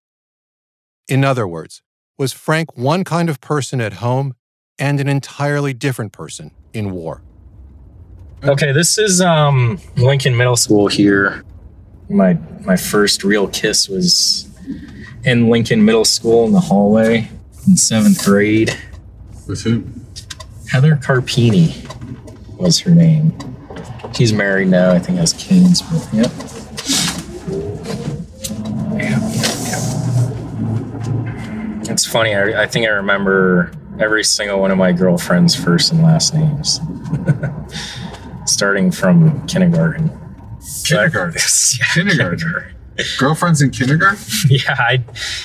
In 1.07 1.25
other 1.25 1.47
words, 1.47 1.83
was 2.17 2.33
Frank 2.33 2.77
one 2.77 3.05
kind 3.05 3.29
of 3.29 3.41
person 3.41 3.81
at 3.81 3.95
home 3.95 4.35
and 4.79 5.01
an 5.01 5.09
entirely 5.09 5.75
different 5.75 6.13
person 6.13 6.53
in 6.73 6.91
war? 6.93 7.23
Okay, 8.45 8.71
this 8.73 8.99
is 8.99 9.21
um, 9.21 9.81
Lincoln 9.97 10.37
Middle 10.37 10.57
School 10.57 10.87
here. 10.87 11.43
My 12.09 12.35
my 12.65 12.77
first 12.77 13.25
real 13.25 13.49
kiss 13.49 13.89
was 13.89 14.49
in 15.25 15.51
Lincoln 15.51 15.85
Middle 15.85 16.05
School 16.05 16.47
in 16.47 16.53
the 16.53 16.61
hallway 16.61 17.29
in 17.67 17.77
seventh 17.77 18.25
grade. 18.25 18.77
With 19.47 19.63
who? 19.63 19.85
Heather 20.71 20.97
Carpini 20.97 21.75
was 22.59 22.79
her 22.81 22.95
name. 22.95 23.37
She's 24.15 24.33
married 24.33 24.69
now. 24.69 24.93
I 24.93 24.99
think 24.99 25.19
has 25.19 25.33
kids. 25.33 25.83
But 25.83 26.09
yep. 26.13 26.31
Yeah, 28.99 29.19
yeah, 31.85 31.93
It's 31.93 32.07
funny. 32.07 32.35
I, 32.35 32.63
I 32.63 32.67
think 32.67 32.87
I 32.87 32.91
remember 32.91 33.73
every 34.01 34.25
single 34.25 34.61
one 34.61 34.71
of 34.71 34.79
my 34.79 34.93
girlfriend's 34.93 35.55
first 35.55 35.93
and 35.93 36.03
last 36.03 36.35
names. 36.35 36.81
starting 38.49 38.91
from 38.91 39.47
kindergarten. 39.47 40.11
Kindergarten. 40.85 41.41
yeah, 41.79 41.87
kindergarten. 41.95 42.75
Girlfriends 43.19 43.63
in 43.63 43.71
kindergarten? 43.71 44.19
Yeah, 44.49 44.75
I 44.77 45.05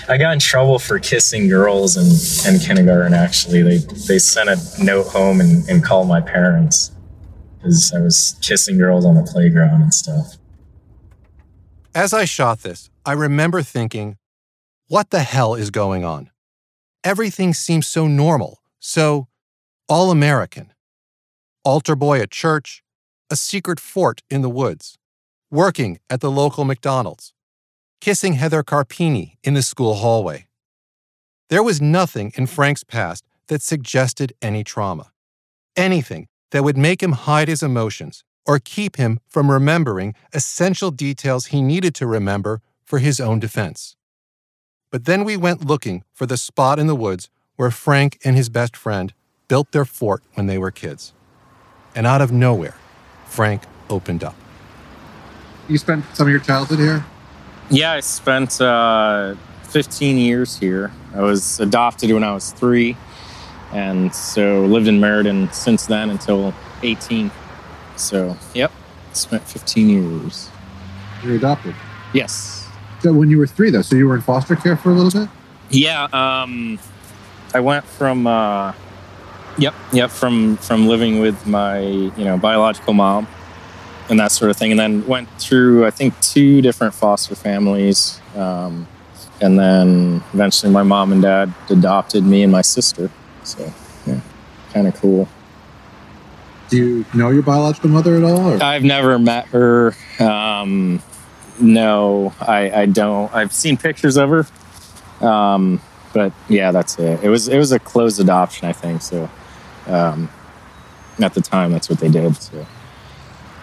I 0.09 0.17
got 0.17 0.33
in 0.33 0.39
trouble 0.39 0.79
for 0.79 0.97
kissing 0.97 1.47
girls 1.47 1.97
in, 1.97 2.53
in 2.53 2.59
kindergarten. 2.59 3.13
Actually, 3.13 3.61
they 3.61 3.77
they 3.77 4.19
sent 4.19 4.49
a 4.49 4.83
note 4.83 5.07
home 5.07 5.39
and, 5.39 5.67
and 5.69 5.83
called 5.83 6.07
my 6.07 6.21
parents 6.21 6.91
because 7.57 7.93
I 7.93 7.99
was 7.99 8.37
kissing 8.41 8.77
girls 8.77 9.05
on 9.05 9.15
the 9.15 9.23
playground 9.23 9.81
and 9.81 9.93
stuff. 9.93 10.37
As 11.93 12.11
I 12.13 12.25
shot 12.25 12.63
this, 12.63 12.89
I 13.05 13.11
remember 13.11 13.61
thinking, 13.61 14.17
"What 14.87 15.11
the 15.11 15.19
hell 15.19 15.53
is 15.53 15.69
going 15.69 16.03
on?" 16.03 16.31
Everything 17.03 17.53
seems 17.53 17.85
so 17.85 18.07
normal, 18.07 18.61
so 18.79 19.27
all 19.89 20.09
American. 20.09 20.71
Altar 21.65 21.97
boy 21.97 22.21
at 22.21 22.31
church, 22.31 22.81
a 23.29 23.35
secret 23.35 23.77
fort 23.77 24.21
in 24.29 24.41
the 24.41 24.49
woods, 24.49 24.97
working 25.51 25.99
at 26.09 26.21
the 26.21 26.31
local 26.31 26.63
McDonald's, 26.63 27.33
kissing 27.99 28.33
Heather 28.33 28.63
Carpini 28.63 29.35
in 29.43 29.53
the 29.53 29.61
school 29.61 29.95
hallway. 29.95 30.47
There 31.49 31.61
was 31.61 31.81
nothing 31.81 32.31
in 32.35 32.47
Frank's 32.47 32.85
past 32.85 33.25
that 33.47 33.61
suggested 33.61 34.31
any 34.41 34.63
trauma, 34.63 35.11
anything 35.75 36.27
that 36.51 36.63
would 36.63 36.77
make 36.77 37.03
him 37.03 37.11
hide 37.11 37.49
his 37.49 37.61
emotions 37.61 38.23
or 38.45 38.59
keep 38.59 38.95
him 38.95 39.19
from 39.27 39.51
remembering 39.51 40.15
essential 40.31 40.89
details 40.89 41.47
he 41.47 41.61
needed 41.61 41.93
to 41.95 42.07
remember 42.07 42.61
for 42.85 42.99
his 42.99 43.19
own 43.19 43.39
defense. 43.39 43.97
But 44.93 45.05
then 45.05 45.23
we 45.23 45.35
went 45.35 45.65
looking 45.65 46.03
for 46.13 46.27
the 46.27 46.37
spot 46.37 46.77
in 46.77 46.85
the 46.85 46.95
woods 46.95 47.27
where 47.55 47.71
Frank 47.71 48.19
and 48.23 48.35
his 48.35 48.47
best 48.47 48.77
friend 48.77 49.11
built 49.47 49.71
their 49.71 49.85
fort 49.85 50.21
when 50.35 50.45
they 50.45 50.59
were 50.59 50.69
kids. 50.69 51.13
And 51.95 52.05
out 52.05 52.21
of 52.21 52.31
nowhere, 52.31 52.75
Frank 53.25 53.63
opened 53.89 54.23
up. 54.23 54.35
You 55.67 55.79
spent 55.79 56.05
some 56.13 56.27
of 56.27 56.31
your 56.31 56.41
childhood 56.41 56.77
here? 56.77 57.03
Yeah, 57.71 57.93
I 57.93 58.01
spent 58.01 58.61
uh, 58.61 59.33
15 59.63 60.19
years 60.19 60.59
here. 60.59 60.91
I 61.15 61.21
was 61.21 61.59
adopted 61.59 62.11
when 62.11 62.23
I 62.23 62.35
was 62.35 62.51
three, 62.51 62.95
and 63.71 64.13
so 64.13 64.63
lived 64.65 64.87
in 64.87 64.99
Meriden 64.99 65.51
since 65.51 65.87
then 65.87 66.11
until 66.11 66.53
18. 66.83 67.31
So, 67.95 68.37
yep, 68.53 68.71
spent 69.13 69.41
15 69.41 69.89
years. 69.89 70.51
You're 71.23 71.37
adopted? 71.37 71.73
Yes. 72.13 72.62
When 73.11 73.29
you 73.29 73.37
were 73.37 73.47
three, 73.47 73.69
though, 73.69 73.81
so 73.81 73.95
you 73.95 74.07
were 74.07 74.15
in 74.15 74.21
foster 74.21 74.55
care 74.55 74.77
for 74.77 74.89
a 74.89 74.93
little 74.93 75.21
bit? 75.21 75.29
Yeah, 75.69 76.07
um, 76.13 76.79
I 77.53 77.59
went 77.59 77.85
from 77.85 78.27
uh, 78.27 78.73
Yep, 79.57 79.75
yep. 79.91 80.11
From 80.11 80.57
from 80.57 80.87
living 80.87 81.19
with 81.19 81.45
my 81.45 81.79
you 81.79 82.25
know 82.25 82.37
biological 82.37 82.93
mom 82.93 83.27
and 84.09 84.19
that 84.19 84.31
sort 84.31 84.51
of 84.51 84.57
thing, 84.57 84.71
and 84.71 84.79
then 84.79 85.05
went 85.05 85.29
through 85.39 85.85
I 85.85 85.91
think 85.91 86.19
two 86.21 86.61
different 86.61 86.93
foster 86.93 87.35
families, 87.35 88.19
um, 88.35 88.87
and 89.41 89.59
then 89.59 90.23
eventually 90.33 90.71
my 90.71 90.83
mom 90.83 91.11
and 91.11 91.21
dad 91.21 91.53
adopted 91.69 92.23
me 92.23 92.43
and 92.43 92.51
my 92.51 92.61
sister. 92.61 93.11
So 93.43 93.71
yeah, 94.07 94.21
kind 94.73 94.87
of 94.87 94.95
cool. 94.95 95.27
Do 96.69 96.77
you 96.77 97.05
know 97.13 97.29
your 97.29 97.43
biological 97.43 97.91
mother 97.91 98.15
at 98.15 98.23
all? 98.23 98.53
Or? 98.53 98.63
I've 98.63 98.83
never 98.83 99.19
met 99.19 99.45
her. 99.47 99.93
Um, 100.19 101.01
no, 101.59 102.33
I, 102.39 102.71
I 102.71 102.85
don't. 102.85 103.33
I've 103.33 103.53
seen 103.53 103.77
pictures 103.77 104.17
of 104.17 104.29
her. 104.29 104.45
Um, 105.25 105.81
but 106.13 106.31
yeah, 106.47 106.71
that's 106.71 106.99
it. 106.99 107.23
It 107.23 107.29
was 107.29 107.47
it 107.47 107.57
was 107.57 107.71
a 107.71 107.79
closed 107.79 108.19
adoption, 108.19 108.67
I 108.67 108.73
think. 108.73 109.01
So 109.01 109.29
um, 109.87 110.29
at 111.19 111.33
the 111.33 111.41
time, 111.41 111.71
that's 111.71 111.89
what 111.89 111.99
they 111.99 112.09
did. 112.09 112.35
So. 112.37 112.65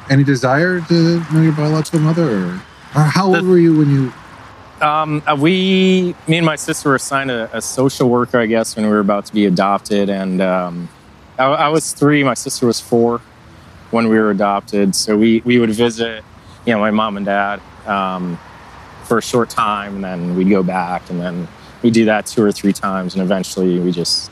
Any 0.08 0.24
desire 0.24 0.80
to 0.80 1.24
know 1.32 1.40
your 1.40 1.52
biological 1.52 2.00
mother, 2.00 2.28
or, 2.28 2.62
or 2.96 3.02
how 3.02 3.34
old 3.34 3.46
were 3.46 3.58
you 3.58 3.78
when 3.78 3.90
you? 3.90 4.12
Um, 4.84 5.22
uh, 5.26 5.36
we, 5.38 6.14
me 6.26 6.38
and 6.38 6.46
my 6.46 6.56
sister 6.56 6.88
were 6.88 6.94
assigned 6.94 7.30
a, 7.30 7.54
a, 7.54 7.60
social 7.60 8.08
worker, 8.08 8.38
I 8.38 8.46
guess, 8.46 8.76
when 8.76 8.86
we 8.86 8.90
were 8.90 9.00
about 9.00 9.26
to 9.26 9.32
be 9.34 9.44
adopted. 9.44 10.08
And 10.08 10.40
um, 10.40 10.88
I, 11.38 11.44
I, 11.44 11.68
was 11.68 11.92
three, 11.92 12.24
my 12.24 12.32
sister 12.32 12.64
was 12.64 12.80
four 12.80 13.20
when 13.90 14.08
we 14.08 14.18
were 14.18 14.30
adopted. 14.30 14.96
So 14.96 15.18
we, 15.18 15.42
we 15.44 15.58
would 15.58 15.68
visit, 15.68 16.24
you 16.64 16.72
know, 16.72 16.80
my 16.80 16.90
mom 16.90 17.18
and 17.18 17.26
dad 17.26 17.60
um, 17.86 18.38
for 19.04 19.18
a 19.18 19.22
short 19.22 19.50
time, 19.50 19.96
and 19.96 20.04
then 20.04 20.36
we'd 20.36 20.50
go 20.50 20.62
back, 20.62 21.08
and 21.10 21.20
then 21.20 21.48
we 21.82 21.90
do 21.90 22.04
that 22.06 22.26
two 22.26 22.42
or 22.42 22.52
three 22.52 22.72
times, 22.72 23.14
and 23.14 23.22
eventually 23.22 23.78
we 23.78 23.90
just, 23.90 24.30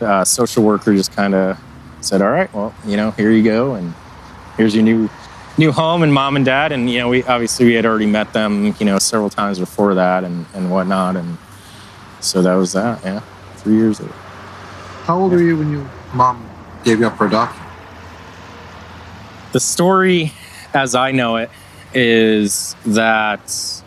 uh, 0.00 0.24
social 0.24 0.62
worker 0.62 0.94
just 0.94 1.14
kind 1.14 1.34
of 1.34 1.58
said, 2.00 2.22
"All 2.22 2.30
right, 2.30 2.52
well, 2.54 2.74
you 2.86 2.96
know, 2.96 3.10
here 3.12 3.30
you 3.30 3.42
go, 3.42 3.74
and 3.74 3.94
here's 4.56 4.74
your 4.74 4.84
new 4.84 5.08
new 5.60 5.72
home 5.72 6.02
and 6.02 6.12
mom 6.12 6.36
and 6.36 6.44
dad. 6.44 6.72
And 6.72 6.90
you 6.90 6.98
know 6.98 7.08
we 7.08 7.22
obviously 7.24 7.66
we 7.66 7.74
had 7.74 7.86
already 7.86 8.06
met 8.06 8.32
them 8.32 8.74
you 8.78 8.86
know 8.86 8.98
several 8.98 9.30
times 9.30 9.58
before 9.58 9.94
that 9.94 10.24
and 10.24 10.46
and 10.54 10.70
whatnot 10.70 11.16
and 11.16 11.38
so 12.20 12.42
that 12.42 12.54
was 12.54 12.72
that 12.72 13.02
yeah 13.04 13.20
three 13.56 13.76
years 13.76 14.00
ago 14.00 14.12
how 15.04 15.18
old 15.18 15.32
were 15.32 15.42
you 15.42 15.56
when 15.56 15.70
your 15.70 15.90
mom 16.14 16.48
gave 16.84 17.00
you 17.00 17.06
up 17.06 17.16
for 17.16 17.26
adoption? 17.26 17.62
The 19.52 19.60
story 19.60 20.32
as 20.72 20.94
i 20.94 21.10
know 21.10 21.36
it 21.36 21.50
is 21.94 22.76
that 22.86 23.82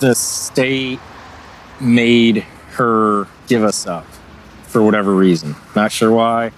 the 0.00 0.14
state 0.14 1.00
made 1.80 2.38
her 2.72 3.26
give 3.46 3.62
us 3.62 3.86
up 3.86 4.06
for 4.64 4.82
whatever 4.82 5.14
reason 5.14 5.54
not 5.74 5.90
sure 5.92 6.10
why 6.10 6.50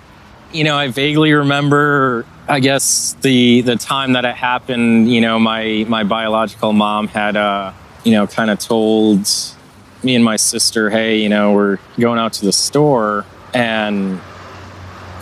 you 0.53 0.65
know 0.65 0.77
i 0.77 0.89
vaguely 0.89 1.33
remember 1.33 2.25
I 2.49 2.61
guess 2.61 3.15
the 3.21 3.61
the 3.61 3.77
time 3.77 4.15
that 4.15 4.25
it 4.25 4.35
happened, 4.35 5.13
you 5.13 5.21
know, 5.21 5.39
my 5.39 5.85
my 5.87 6.03
biological 6.03 6.73
mom 6.73 7.07
had 7.09 7.37
uh, 7.37 7.73
you 8.05 8.13
know, 8.13 8.27
kind 8.27 8.51
of 8.51 8.59
told 8.59 9.29
me 10.03 10.15
and 10.15 10.25
my 10.25 10.37
sister, 10.37 10.89
"Hey, 10.89 11.19
you 11.19 11.29
know, 11.29 11.53
we're 11.53 11.79
going 12.01 12.19
out 12.19 12.33
to 12.35 12.47
the 12.47 12.53
store." 12.53 13.27
And 13.53 14.19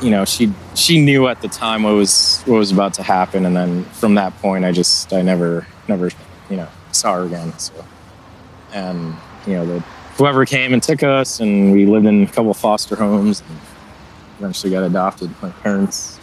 you 0.00 0.10
know, 0.10 0.24
she 0.24 0.52
she 0.76 1.00
knew 1.00 1.26
at 1.26 1.40
the 1.40 1.48
time 1.48 1.82
what 1.82 1.94
was 1.94 2.42
what 2.42 2.58
was 2.58 2.70
about 2.70 2.94
to 2.94 3.02
happen 3.02 3.46
and 3.46 3.56
then 3.56 3.84
from 3.84 4.14
that 4.14 4.36
point 4.38 4.64
I 4.64 4.72
just 4.72 5.12
I 5.12 5.22
never 5.22 5.66
never, 5.88 6.10
you 6.50 6.56
know, 6.56 6.68
saw 6.92 7.14
her 7.14 7.24
again. 7.24 7.58
So 7.58 7.72
and 8.72 9.14
you 9.46 9.54
know, 9.54 9.66
the 9.66 9.80
whoever 10.16 10.44
came 10.44 10.72
and 10.72 10.82
took 10.82 11.02
us 11.02 11.40
and 11.40 11.72
we 11.72 11.86
lived 11.86 12.06
in 12.06 12.24
a 12.24 12.26
couple 12.26 12.52
foster 12.54 12.96
homes 12.96 13.42
and 13.48 13.58
eventually 14.38 14.72
got 14.72 14.84
adopted. 14.84 15.30
My 15.42 15.50
parents 15.50 16.20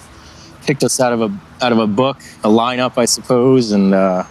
picked 0.66 0.84
us 0.84 1.00
out 1.00 1.14
of 1.14 1.22
a 1.22 1.40
out 1.62 1.72
of 1.72 1.80
a 1.80 1.88
book, 1.88 2.18
a 2.44 2.50
lineup, 2.50 2.98
I 2.98 3.06
suppose, 3.06 3.72
and 3.72 3.94
uh, 3.94 4.24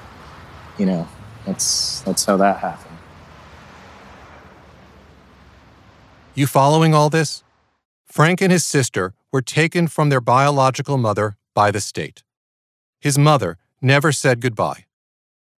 you 0.78 0.86
know, 0.86 1.08
that's 1.46 2.00
that's 2.02 2.24
how 2.24 2.36
that 2.36 2.58
happened. 2.58 2.96
You 6.34 6.46
following 6.46 6.94
all 6.94 7.10
this? 7.10 7.42
Frank 8.06 8.40
and 8.40 8.52
his 8.52 8.64
sister 8.64 9.14
were 9.32 9.42
taken 9.42 9.88
from 9.88 10.10
their 10.10 10.20
biological 10.20 10.98
mother 10.98 11.36
by 11.54 11.70
the 11.70 11.80
state. 11.80 12.22
His 13.00 13.18
mother 13.18 13.58
never 13.80 14.12
said 14.12 14.40
goodbye. 14.40 14.84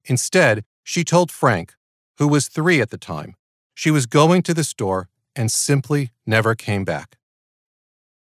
Instead, 0.05 0.65
she 0.83 1.05
told 1.05 1.31
Frank, 1.31 1.75
who 2.19 2.29
was 2.29 2.49
three 2.49 2.81
at 2.81 2.91
the 2.91 2.99
time, 2.99 3.35
she 3.75 3.91
was 3.91 4.07
going 4.07 4.43
to 4.43 4.55
the 4.55 4.65
store 4.65 5.09
and 5.35 5.51
simply 5.51 6.11
never 6.25 6.55
came 6.55 6.85
back. 6.85 7.19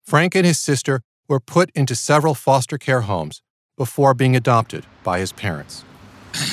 Frank 0.05 0.35
and 0.35 0.45
his 0.45 0.59
sister 0.59 1.01
were 1.27 1.39
put 1.39 1.69
into 1.71 1.95
several 1.95 2.33
foster 2.33 2.77
care 2.77 3.01
homes 3.01 3.41
before 3.77 4.13
being 4.13 4.35
adopted 4.35 4.85
by 5.03 5.19
his 5.19 5.31
parents. 5.31 5.83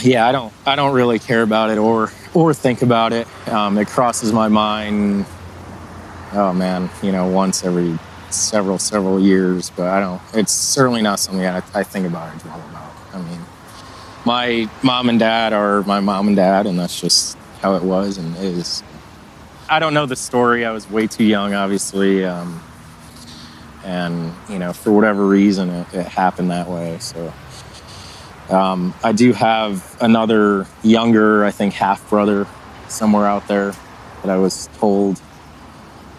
Yeah, 0.02 0.26
I 0.26 0.32
don't, 0.32 0.52
I 0.66 0.76
don't 0.76 0.94
really 0.94 1.18
care 1.18 1.42
about 1.42 1.70
it 1.70 1.78
or 1.78 2.10
or 2.32 2.54
think 2.54 2.82
about 2.82 3.12
it. 3.12 3.26
Um, 3.48 3.76
it 3.76 3.86
crosses 3.88 4.32
my 4.32 4.48
mind. 4.48 5.26
Oh 6.32 6.52
man, 6.52 6.90
you 7.02 7.12
know, 7.12 7.26
once 7.26 7.64
every 7.64 7.98
several 8.34 8.78
several 8.78 9.20
years, 9.20 9.70
but 9.70 9.88
I 9.88 10.00
don't. 10.00 10.20
It's 10.34 10.52
certainly 10.52 11.02
not 11.02 11.20
something 11.20 11.44
I, 11.46 11.62
I 11.74 11.82
think 11.82 12.06
about 12.06 12.34
or 12.34 12.38
dwell 12.38 12.62
about. 12.70 12.92
I 13.12 13.22
mean, 13.22 13.40
my 14.24 14.68
mom 14.82 15.08
and 15.08 15.18
dad 15.18 15.52
are 15.52 15.82
my 15.84 16.00
mom 16.00 16.28
and 16.28 16.36
dad, 16.36 16.66
and 16.66 16.78
that's 16.78 17.00
just 17.00 17.36
how 17.60 17.74
it 17.76 17.82
was 17.82 18.18
and 18.18 18.36
is. 18.36 18.82
I 19.68 19.78
don't 19.78 19.94
know 19.94 20.06
the 20.06 20.16
story. 20.16 20.64
I 20.64 20.72
was 20.72 20.90
way 20.90 21.06
too 21.06 21.24
young, 21.24 21.54
obviously. 21.54 22.24
Um, 22.24 22.62
and 23.84 24.32
you 24.48 24.58
know 24.58 24.72
for 24.72 24.92
whatever 24.92 25.26
reason 25.26 25.68
it, 25.68 25.94
it 25.94 26.06
happened 26.06 26.50
that 26.50 26.68
way 26.68 26.98
so 26.98 27.32
um, 28.48 28.94
i 29.04 29.12
do 29.12 29.32
have 29.32 29.96
another 30.00 30.66
younger 30.82 31.44
i 31.44 31.50
think 31.50 31.74
half 31.74 32.08
brother 32.08 32.46
somewhere 32.88 33.26
out 33.26 33.46
there 33.46 33.72
that 34.22 34.30
i 34.30 34.36
was 34.36 34.68
told 34.78 35.20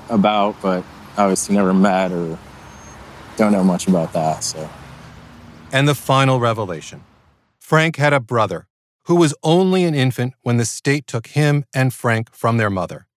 about 0.10 0.56
but 0.62 0.84
obviously 1.18 1.56
never 1.56 1.74
met 1.74 2.12
or 2.12 2.38
don't 3.38 3.52
know 3.52 3.64
much 3.64 3.88
about 3.88 4.14
that 4.14 4.44
so 4.44 4.70
and 5.72 5.88
the 5.88 5.96
final 5.96 6.40
revelation 6.40 7.04
frank 7.60 7.98
had 7.98 8.14
a 8.14 8.20
brother 8.20 8.68
who 9.06 9.16
was 9.16 9.36
only 9.44 9.84
an 9.84 9.94
infant 9.94 10.34
when 10.42 10.58
the 10.58 10.66
state 10.66 11.06
took 11.08 11.28
him 11.28 11.66
and 11.74 11.94
frank 11.94 12.34
from 12.34 12.58
their 12.58 12.70
mother 12.70 13.08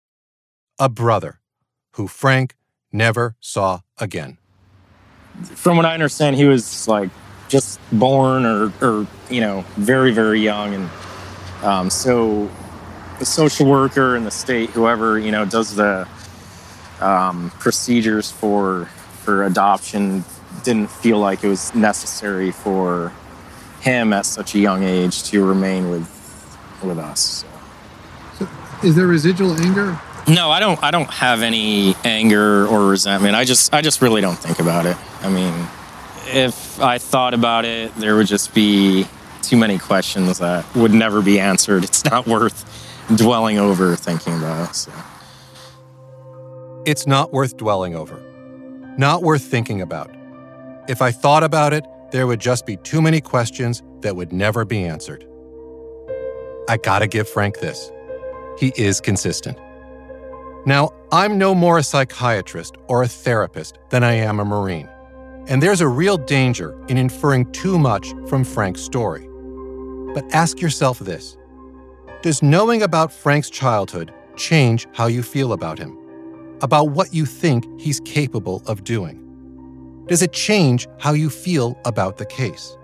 a 0.79 0.89
brother 0.89 1.41
who 1.93 2.07
frank 2.07 2.55
never 2.93 3.37
saw 3.41 3.81
again. 3.99 4.39
From 5.43 5.77
what 5.77 5.87
I 5.87 5.95
understand, 5.95 6.37
he 6.37 6.45
was 6.45 6.89
like 6.89 7.11
just 7.49 7.81
born 7.93 8.45
or, 8.45 8.73
or 8.81 9.07
you 9.31 9.41
know, 9.41 9.65
very, 9.77 10.13
very 10.13 10.41
young. 10.41 10.75
And 10.75 10.91
um, 11.63 11.91
so 11.91 12.51
the 13.19 13.25
social 13.25 13.67
worker 13.67 14.17
and 14.17 14.27
the 14.27 14.31
state, 14.31 14.71
whoever, 14.71 15.19
you 15.19 15.31
know, 15.31 15.45
does 15.45 15.75
the 15.75 16.09
um, 17.01 17.51
procedures 17.59 18.31
for, 18.31 18.87
for 19.23 19.45
adoption 19.45 20.25
didn't 20.65 20.91
feel 20.91 21.19
like 21.19 21.45
it 21.45 21.49
was 21.49 21.75
necessary 21.75 22.51
for 22.51 23.13
him 23.81 24.13
at 24.13 24.27
such 24.27 24.55
a 24.55 24.59
young 24.59 24.83
age 24.83 25.23
to 25.25 25.45
remain 25.45 25.91
with 25.91 26.15
with 26.83 26.99
us. 26.99 27.45
So. 28.39 28.47
so 28.47 28.87
is 28.87 28.95
there 28.95 29.07
residual 29.07 29.53
anger 29.61 29.99
no, 30.29 30.51
I 30.51 30.61
don't. 30.61 30.83
I 30.83 30.91
don't 30.91 31.11
have 31.11 31.41
any 31.43 31.95
anger 32.05 32.67
or 32.67 32.87
resentment. 32.87 33.35
I 33.35 33.45
just, 33.45 33.73
I 33.73 33.81
just 33.81 34.03
really 34.03 34.21
don't 34.21 34.39
think 34.39 34.59
about 34.59 34.85
it. 34.85 34.97
I 35.23 35.31
mean, 35.31 35.55
if 36.27 36.79
I 36.81 36.99
thought 36.99 37.33
about 37.33 37.65
it, 37.65 37.95
there 37.95 38.15
would 38.15 38.27
just 38.27 38.55
be 38.55 39.07
too 39.43 39.57
many 39.57 39.79
questions 39.79 40.39
that 40.39 40.67
would 40.77 40.93
never 40.93 41.23
be 41.23 41.41
answered. 41.41 41.83
It's 41.83 42.05
not 42.05 42.27
worth 42.27 43.07
dwelling 43.17 43.59
over 43.59 43.97
thinking 43.97 44.37
about. 44.37 44.77
So. 44.77 44.93
It's 46.89 47.07
not 47.07 47.35
worth 47.35 47.59
dwelling 47.59 47.95
over. 47.95 48.19
Not 48.97 49.23
worth 49.23 49.43
thinking 49.43 49.83
about. 49.83 50.11
If 50.89 51.03
I 51.03 51.13
thought 51.13 51.43
about 51.43 51.75
it, 51.75 51.85
there 52.13 52.27
would 52.27 52.41
just 52.41 52.65
be 52.65 52.79
too 52.79 53.03
many 53.03 53.21
questions 53.21 53.83
that 54.01 54.17
would 54.17 54.33
never 54.33 54.65
be 54.65 54.85
answered. 54.85 55.29
I 56.67 56.79
gotta 56.79 57.07
give 57.07 57.29
Frank 57.29 57.59
this. 57.59 57.93
He 58.59 58.73
is 58.75 59.03
consistent. 59.03 59.59
Now, 60.65 60.89
I'm 61.13 61.37
no 61.37 61.55
more 61.55 61.77
a 61.77 61.83
psychiatrist 61.83 62.77
or 62.89 63.03
a 63.03 63.09
therapist 63.09 63.79
than 63.91 64.03
I 64.03 64.15
am 64.15 64.41
a 64.41 64.45
Marine, 64.47 64.89
and 65.47 65.63
there's 65.63 65.83
a 65.83 65.89
real 65.89 66.17
danger 66.17 66.75
in 66.89 66.97
inferring 66.97 67.53
too 67.53 67.79
much 67.79 68.15
from 68.29 68.45
Frank's 68.45 68.81
story. 68.81 69.29
But 70.15 70.25
ask 70.33 70.59
yourself 70.59 71.01
this 71.01 71.37
Does 72.23 72.43
knowing 72.43 72.81
about 72.81 73.13
Frank's 73.13 73.51
childhood 73.51 74.15
change 74.37 74.87
how 74.95 75.07
you 75.07 75.23
feel 75.23 75.53
about 75.53 75.79
him? 75.79 75.98
About 76.61 76.91
what 76.91 77.15
you 77.15 77.25
think 77.25 77.65
he's 77.81 78.01
capable 78.01 78.63
of 78.67 78.85
doing? 78.85 79.25
Does 80.09 80.23
it 80.23 80.33
change 80.33 80.89
how 80.99 81.13
you 81.13 81.31
feel 81.31 81.79
about 81.85 82.17
the 82.17 82.27
case? 82.27 82.77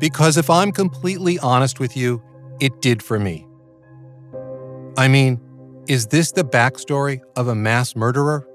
Because 0.00 0.36
if 0.36 0.50
I'm 0.50 0.72
completely 0.72 1.38
honest 1.38 1.80
with 1.80 1.96
you, 1.96 2.22
it 2.60 2.82
did 2.82 3.02
for 3.02 3.18
me. 3.18 3.46
I 4.96 5.08
mean, 5.08 5.40
is 5.88 6.06
this 6.08 6.32
the 6.32 6.44
backstory 6.44 7.20
of 7.36 7.48
a 7.48 7.54
mass 7.54 7.96
murderer? 7.96 8.46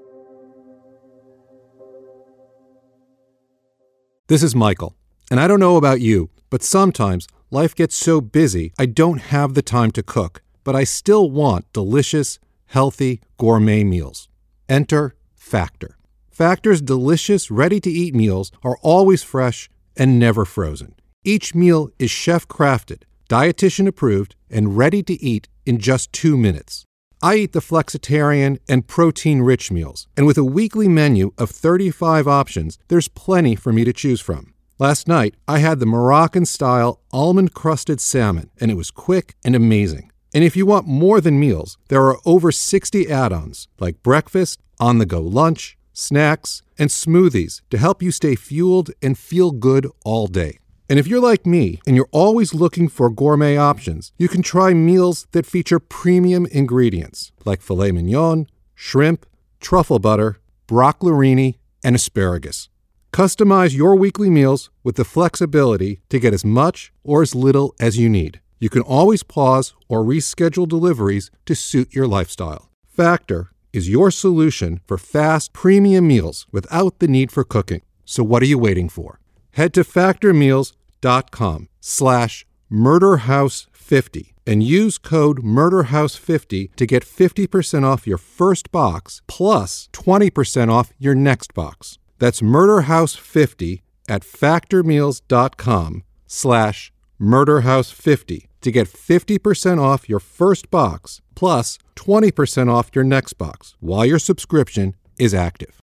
This 4.28 4.42
is 4.42 4.54
Michael, 4.54 4.94
and 5.30 5.40
I 5.40 5.48
don't 5.48 5.58
know 5.58 5.76
about 5.76 6.00
you, 6.00 6.30
but 6.50 6.62
sometimes 6.62 7.26
life 7.50 7.74
gets 7.74 7.96
so 7.96 8.20
busy 8.20 8.72
I 8.78 8.86
don't 8.86 9.18
have 9.18 9.54
the 9.54 9.62
time 9.62 9.90
to 9.92 10.02
cook, 10.02 10.42
but 10.62 10.76
I 10.76 10.84
still 10.84 11.30
want 11.30 11.72
delicious, 11.72 12.38
healthy, 12.70 13.20
gourmet 13.36 13.82
meals. 13.84 14.28
Enter 14.68 15.14
Factor. 15.34 15.96
Factor's 16.30 16.80
delicious, 16.80 17.50
ready 17.50 17.80
to 17.80 17.90
eat 17.90 18.14
meals 18.14 18.52
are 18.62 18.78
always 18.82 19.22
fresh 19.24 19.68
and 19.96 20.18
never 20.18 20.44
frozen. 20.44 20.94
Each 21.24 21.54
meal 21.54 21.90
is 21.98 22.10
chef 22.10 22.46
crafted, 22.46 23.02
dietitian 23.28 23.88
approved, 23.88 24.36
and 24.48 24.76
ready 24.76 25.02
to 25.02 25.20
eat 25.22 25.48
in 25.66 25.78
just 25.78 26.12
two 26.12 26.36
minutes. 26.36 26.84
I 27.20 27.34
eat 27.34 27.52
the 27.52 27.60
flexitarian 27.60 28.58
and 28.68 28.86
protein 28.86 29.42
rich 29.42 29.70
meals, 29.72 30.06
and 30.16 30.24
with 30.24 30.38
a 30.38 30.44
weekly 30.44 30.88
menu 30.88 31.32
of 31.36 31.50
35 31.50 32.28
options, 32.28 32.78
there's 32.88 33.08
plenty 33.08 33.56
for 33.56 33.72
me 33.72 33.84
to 33.84 33.92
choose 33.92 34.20
from. 34.20 34.54
Last 34.78 35.08
night, 35.08 35.34
I 35.46 35.58
had 35.58 35.80
the 35.80 35.86
Moroccan 35.86 36.46
style 36.46 37.00
almond 37.12 37.52
crusted 37.52 38.00
salmon, 38.00 38.50
and 38.60 38.70
it 38.70 38.76
was 38.76 38.90
quick 38.92 39.34
and 39.44 39.56
amazing. 39.56 40.10
And 40.32 40.44
if 40.44 40.56
you 40.56 40.66
want 40.66 40.86
more 40.86 41.20
than 41.20 41.40
meals, 41.40 41.78
there 41.88 42.04
are 42.04 42.18
over 42.24 42.52
60 42.52 43.10
add 43.10 43.32
ons 43.32 43.68
like 43.78 44.02
breakfast, 44.02 44.60
on 44.78 44.98
the 44.98 45.06
go 45.06 45.20
lunch, 45.20 45.76
snacks, 45.92 46.62
and 46.78 46.88
smoothies 46.88 47.60
to 47.70 47.78
help 47.78 48.02
you 48.02 48.10
stay 48.10 48.34
fueled 48.34 48.90
and 49.02 49.18
feel 49.18 49.50
good 49.50 49.86
all 50.04 50.26
day. 50.26 50.58
And 50.88 50.98
if 50.98 51.06
you're 51.06 51.20
like 51.20 51.46
me 51.46 51.80
and 51.86 51.94
you're 51.94 52.08
always 52.10 52.54
looking 52.54 52.88
for 52.88 53.10
gourmet 53.10 53.56
options, 53.56 54.12
you 54.18 54.26
can 54.26 54.42
try 54.42 54.74
meals 54.74 55.28
that 55.32 55.46
feature 55.46 55.78
premium 55.78 56.46
ingredients 56.46 57.30
like 57.44 57.60
filet 57.60 57.92
mignon, 57.92 58.48
shrimp, 58.74 59.26
truffle 59.60 60.00
butter, 60.00 60.38
broccolini, 60.66 61.58
and 61.84 61.94
asparagus. 61.94 62.68
Customize 63.12 63.76
your 63.76 63.94
weekly 63.94 64.30
meals 64.30 64.70
with 64.82 64.96
the 64.96 65.04
flexibility 65.04 66.00
to 66.08 66.18
get 66.18 66.32
as 66.32 66.44
much 66.44 66.92
or 67.04 67.22
as 67.22 67.34
little 67.34 67.74
as 67.78 67.98
you 67.98 68.08
need. 68.08 68.40
You 68.60 68.68
can 68.68 68.82
always 68.82 69.22
pause 69.22 69.74
or 69.88 70.04
reschedule 70.04 70.68
deliveries 70.68 71.30
to 71.46 71.54
suit 71.54 71.94
your 71.94 72.06
lifestyle. 72.06 72.68
Factor 72.86 73.50
is 73.72 73.88
your 73.88 74.10
solution 74.10 74.80
for 74.86 74.98
fast 74.98 75.54
premium 75.54 76.06
meals 76.06 76.46
without 76.52 76.98
the 76.98 77.08
need 77.08 77.32
for 77.32 77.42
cooking. 77.42 77.80
So 78.04 78.22
what 78.22 78.42
are 78.42 78.46
you 78.46 78.58
waiting 78.58 78.90
for? 78.90 79.18
Head 79.52 79.72
to 79.74 79.80
factormeals.com 79.80 81.68
slash 81.80 82.46
murderhouse50 82.70 84.32
and 84.46 84.62
use 84.62 84.98
code 84.98 85.42
murderhouse50 85.42 86.74
to 86.74 86.86
get 86.86 87.04
50% 87.04 87.84
off 87.84 88.06
your 88.06 88.18
first 88.18 88.70
box 88.70 89.22
plus 89.26 89.88
20% 89.94 90.70
off 90.70 90.92
your 90.98 91.14
next 91.14 91.54
box. 91.54 91.98
That's 92.18 92.42
murderhouse50 92.42 93.80
at 94.08 94.22
factormeals.com 94.22 96.02
slash 96.26 96.92
murderhouse50 97.20 98.49
to 98.60 98.70
get 98.70 98.86
50% 98.86 99.80
off 99.80 100.08
your 100.08 100.20
first 100.20 100.70
box 100.70 101.20
plus 101.34 101.78
20% 101.96 102.70
off 102.70 102.90
your 102.94 103.04
next 103.04 103.34
box 103.34 103.74
while 103.80 104.04
your 104.04 104.18
subscription 104.18 104.94
is 105.18 105.34
active. 105.34 105.80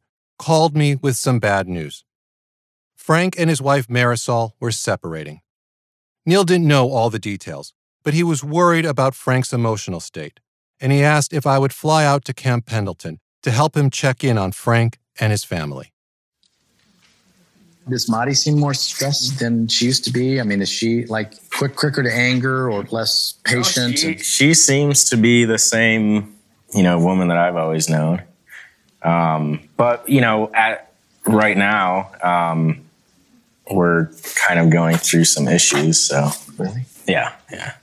called 0.41 0.75
me 0.75 0.95
with 0.95 1.15
some 1.15 1.37
bad 1.37 1.67
news. 1.67 2.03
Frank 2.95 3.35
and 3.37 3.47
his 3.47 3.61
wife 3.61 3.87
Marisol 3.87 4.53
were 4.59 4.71
separating. 4.71 5.41
Neal 6.25 6.43
didn't 6.43 6.67
know 6.67 6.89
all 6.89 7.11
the 7.11 7.19
details, 7.19 7.73
but 8.03 8.15
he 8.15 8.23
was 8.23 8.43
worried 8.43 8.85
about 8.85 9.13
Frank's 9.13 9.53
emotional 9.53 9.99
state, 9.99 10.39
and 10.79 10.91
he 10.91 11.03
asked 11.03 11.31
if 11.31 11.45
I 11.45 11.59
would 11.59 11.73
fly 11.73 12.05
out 12.05 12.25
to 12.25 12.33
Camp 12.33 12.65
Pendleton 12.65 13.19
to 13.43 13.51
help 13.51 13.77
him 13.77 13.91
check 13.91 14.23
in 14.23 14.39
on 14.39 14.51
Frank 14.51 14.97
and 15.19 15.29
his 15.29 15.43
family. 15.43 15.93
Does 17.87 18.09
Maddie 18.09 18.33
seem 18.33 18.59
more 18.59 18.73
stressed 18.73 19.37
than 19.37 19.67
she 19.67 19.85
used 19.85 20.03
to 20.05 20.11
be? 20.11 20.39
I 20.41 20.43
mean, 20.43 20.61
is 20.61 20.69
she 20.69 21.05
like 21.05 21.33
quick, 21.51 21.75
quicker 21.75 22.01
to 22.01 22.11
anger 22.11 22.71
or 22.71 22.83
less 22.89 23.35
patient? 23.43 23.99
She, 23.99 24.17
she 24.17 24.53
seems 24.55 25.03
to 25.11 25.17
be 25.17 25.45
the 25.45 25.59
same, 25.59 26.35
you 26.73 26.81
know, 26.81 26.97
woman 26.99 27.27
that 27.27 27.37
I've 27.37 27.55
always 27.55 27.89
known. 27.89 28.23
Um, 29.03 29.61
but 29.77 30.07
you 30.07 30.21
know, 30.21 30.51
at 30.53 30.91
right 31.25 31.57
now, 31.57 32.11
um, 32.23 32.81
we're 33.69 34.09
kind 34.35 34.59
of 34.59 34.69
going 34.69 34.97
through 34.97 35.25
some 35.25 35.47
issues. 35.47 35.99
So 35.99 36.29
really, 36.57 36.85
yeah, 37.07 37.33
yeah. 37.51 37.73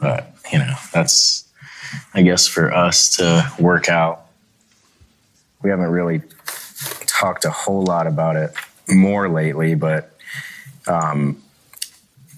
But 0.00 0.34
you 0.52 0.58
know, 0.58 0.74
that's 0.92 1.44
I 2.14 2.22
guess 2.22 2.46
for 2.46 2.72
us 2.72 3.16
to 3.16 3.50
work 3.58 3.88
out. 3.88 4.22
We 5.62 5.70
haven't 5.70 5.90
really 5.90 6.20
talked 7.06 7.44
a 7.44 7.50
whole 7.50 7.82
lot 7.82 8.06
about 8.06 8.36
it 8.36 8.52
more 8.88 9.30
lately, 9.30 9.74
but 9.74 10.14
um, 10.86 11.42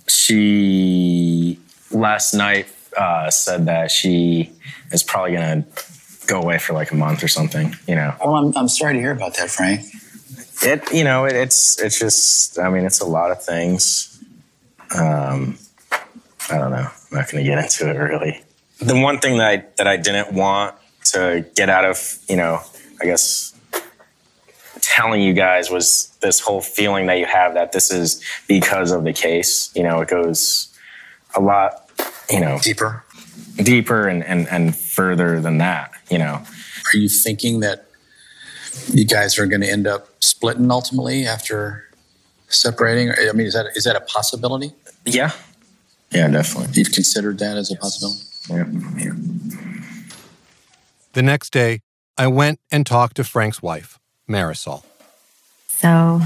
she 0.06 1.58
last 1.90 2.34
night 2.34 2.68
uh, 2.96 3.30
said 3.30 3.66
that 3.66 3.90
she 3.90 4.52
is 4.92 5.02
probably 5.02 5.32
going 5.32 5.62
to 5.64 5.82
go 6.26 6.40
away 6.40 6.58
for 6.58 6.72
like 6.72 6.90
a 6.90 6.94
month 6.96 7.22
or 7.22 7.28
something. 7.28 7.74
You 7.86 7.94
know. 7.96 8.14
Well, 8.20 8.34
I'm 8.34 8.56
I'm 8.56 8.68
sorry 8.68 8.94
to 8.94 9.00
hear 9.00 9.12
about 9.12 9.36
that, 9.36 9.50
Frank. 9.50 9.86
It 10.62 10.92
you 10.92 11.04
know 11.04 11.24
it, 11.26 11.34
it's 11.34 11.80
it's 11.80 11.98
just 11.98 12.58
I 12.58 12.70
mean 12.70 12.84
it's 12.84 13.00
a 13.00 13.06
lot 13.06 13.30
of 13.30 13.42
things. 13.42 14.22
Um, 14.96 15.58
I 16.50 16.58
don't 16.58 16.70
know. 16.70 16.88
I'm 16.88 17.18
not 17.18 17.30
going 17.30 17.44
to 17.44 17.50
get 17.50 17.58
into 17.58 17.90
it 17.90 17.98
really. 17.98 18.42
The 18.78 18.98
one 19.00 19.18
thing 19.18 19.38
that 19.38 19.48
I 19.48 19.64
that 19.76 19.86
I 19.86 19.96
didn't 19.96 20.32
want 20.32 20.74
to 21.12 21.44
get 21.54 21.68
out 21.70 21.84
of 21.84 22.18
you 22.28 22.36
know 22.36 22.60
I 23.00 23.04
guess 23.04 23.52
telling 24.80 25.20
you 25.20 25.34
guys 25.34 25.70
was 25.70 26.16
this 26.20 26.40
whole 26.40 26.60
feeling 26.62 27.06
that 27.06 27.18
you 27.18 27.26
have 27.26 27.54
that 27.54 27.72
this 27.72 27.90
is 27.90 28.22
because 28.48 28.90
of 28.92 29.04
the 29.04 29.12
case. 29.12 29.70
You 29.74 29.82
know, 29.82 30.00
it 30.00 30.08
goes 30.08 30.74
a 31.36 31.40
lot, 31.40 31.90
you 32.30 32.40
know, 32.40 32.58
Deeper. 32.62 33.04
deeper 33.56 34.08
and, 34.08 34.24
and, 34.24 34.48
and 34.48 34.74
further 34.76 35.40
than 35.40 35.58
that, 35.58 35.90
you 36.10 36.18
know. 36.18 36.42
Are 36.92 36.96
you 36.96 37.08
thinking 37.08 37.60
that 37.60 37.86
you 38.88 39.04
guys 39.04 39.38
are 39.38 39.46
going 39.46 39.60
to 39.62 39.70
end 39.70 39.86
up 39.86 40.08
splitting 40.20 40.70
ultimately 40.70 41.26
after 41.26 41.84
separating? 42.48 43.10
I 43.10 43.32
mean, 43.32 43.46
is 43.46 43.54
that 43.54 43.66
is 43.74 43.84
that 43.84 43.96
a 43.96 44.00
possibility? 44.00 44.72
Yeah. 45.04 45.32
Yeah, 46.12 46.28
definitely. 46.28 46.72
You've 46.74 46.92
considered 46.92 47.38
that 47.40 47.56
as 47.56 47.72
a 47.72 47.76
possibility. 47.76 48.20
Yeah. 48.48 48.64
yeah. 48.96 49.12
The 51.14 51.22
next 51.22 51.50
day, 51.52 51.80
I 52.16 52.28
went 52.28 52.60
and 52.70 52.86
talked 52.86 53.16
to 53.16 53.24
Frank's 53.24 53.60
wife, 53.60 53.98
Marisol. 54.28 54.84
So 55.68 56.20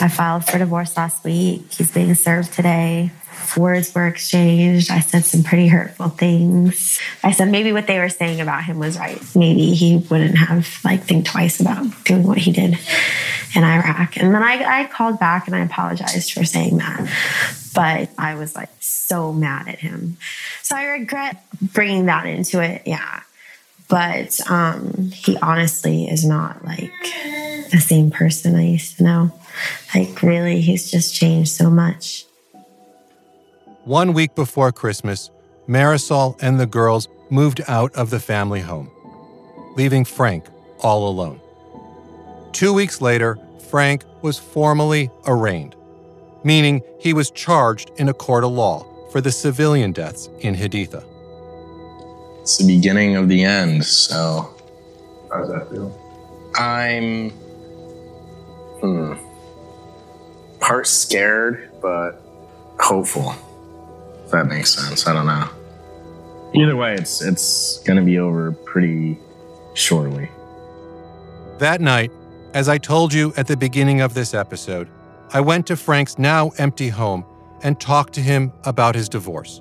I 0.00 0.08
filed 0.08 0.44
for 0.44 0.58
divorce 0.58 0.96
last 0.96 1.24
week. 1.24 1.72
He's 1.72 1.90
being 1.90 2.14
served 2.14 2.52
today. 2.52 3.10
Words 3.56 3.94
were 3.94 4.06
exchanged. 4.06 4.90
I 4.90 5.00
said 5.00 5.24
some 5.24 5.42
pretty 5.42 5.68
hurtful 5.68 6.08
things. 6.08 7.00
I 7.22 7.32
said 7.32 7.50
maybe 7.50 7.72
what 7.72 7.86
they 7.86 7.98
were 7.98 8.08
saying 8.08 8.40
about 8.40 8.64
him 8.64 8.78
was 8.78 8.98
right. 8.98 9.20
Maybe 9.34 9.74
he 9.74 9.96
wouldn't 9.96 10.38
have 10.38 10.68
like 10.84 11.02
think 11.02 11.26
twice 11.26 11.60
about 11.60 12.04
doing 12.04 12.26
what 12.26 12.38
he 12.38 12.52
did 12.52 12.78
in 13.54 13.64
Iraq. 13.64 14.16
And 14.16 14.34
then 14.34 14.42
I, 14.42 14.82
I 14.82 14.86
called 14.86 15.18
back 15.18 15.46
and 15.46 15.56
I 15.56 15.60
apologized 15.60 16.32
for 16.32 16.44
saying 16.44 16.78
that. 16.78 17.08
But 17.74 18.10
I 18.18 18.34
was 18.34 18.54
like 18.54 18.70
so 18.80 19.32
mad 19.32 19.68
at 19.68 19.78
him. 19.78 20.16
So 20.62 20.76
I 20.76 20.84
regret 20.84 21.44
bringing 21.60 22.06
that 22.06 22.26
into 22.26 22.60
it. 22.60 22.82
Yeah 22.86 23.22
but 23.92 24.40
um, 24.50 25.10
he 25.12 25.36
honestly 25.42 26.06
is 26.06 26.24
not 26.24 26.64
like 26.64 26.90
the 27.70 27.78
same 27.78 28.10
person 28.10 28.56
I 28.56 28.64
used 28.64 28.96
to 28.96 29.04
know. 29.04 29.32
Like, 29.94 30.22
really, 30.22 30.62
he's 30.62 30.90
just 30.90 31.14
changed 31.14 31.50
so 31.50 31.68
much. 31.68 32.24
One 33.84 34.12
week 34.12 34.36
before 34.36 34.70
Christmas, 34.70 35.28
Marisol 35.66 36.40
and 36.40 36.60
the 36.60 36.66
girls 36.66 37.08
moved 37.30 37.60
out 37.66 37.92
of 37.96 38.10
the 38.10 38.20
family 38.20 38.60
home, 38.60 38.88
leaving 39.76 40.04
Frank 40.04 40.46
all 40.84 41.08
alone. 41.08 41.40
Two 42.52 42.72
weeks 42.72 43.00
later, 43.00 43.38
Frank 43.70 44.04
was 44.22 44.38
formally 44.38 45.10
arraigned, 45.26 45.74
meaning 46.44 46.80
he 47.00 47.12
was 47.12 47.32
charged 47.32 47.90
in 47.96 48.08
a 48.08 48.14
court 48.14 48.44
of 48.44 48.52
law 48.52 48.86
for 49.10 49.20
the 49.20 49.32
civilian 49.32 49.90
deaths 49.90 50.28
in 50.38 50.54
Haditha. 50.54 51.04
It's 52.42 52.58
the 52.58 52.66
beginning 52.68 53.16
of 53.16 53.28
the 53.28 53.42
end, 53.42 53.84
so 53.84 54.54
How 55.28 55.38
does 55.40 55.48
that 55.48 55.68
feel? 55.68 55.98
I'm 56.54 57.30
hmm, 58.80 59.14
part 60.60 60.86
scared, 60.86 61.68
but 61.82 62.22
hopeful. 62.78 63.34
If 64.32 64.38
that 64.38 64.46
makes 64.46 64.72
sense. 64.74 65.06
I 65.06 65.12
don't 65.12 65.26
know. 65.26 65.46
Either 66.54 66.74
way, 66.74 66.94
it's 66.94 67.20
it's 67.20 67.80
gonna 67.80 68.00
be 68.00 68.18
over 68.18 68.52
pretty 68.52 69.18
shortly. 69.74 70.30
That 71.58 71.82
night, 71.82 72.10
as 72.54 72.66
I 72.66 72.78
told 72.78 73.12
you 73.12 73.34
at 73.36 73.46
the 73.46 73.58
beginning 73.58 74.00
of 74.00 74.14
this 74.14 74.32
episode, 74.32 74.88
I 75.34 75.42
went 75.42 75.66
to 75.66 75.76
Frank's 75.76 76.18
now 76.18 76.50
empty 76.56 76.88
home 76.88 77.26
and 77.62 77.78
talked 77.78 78.14
to 78.14 78.22
him 78.22 78.54
about 78.64 78.94
his 78.94 79.06
divorce, 79.06 79.60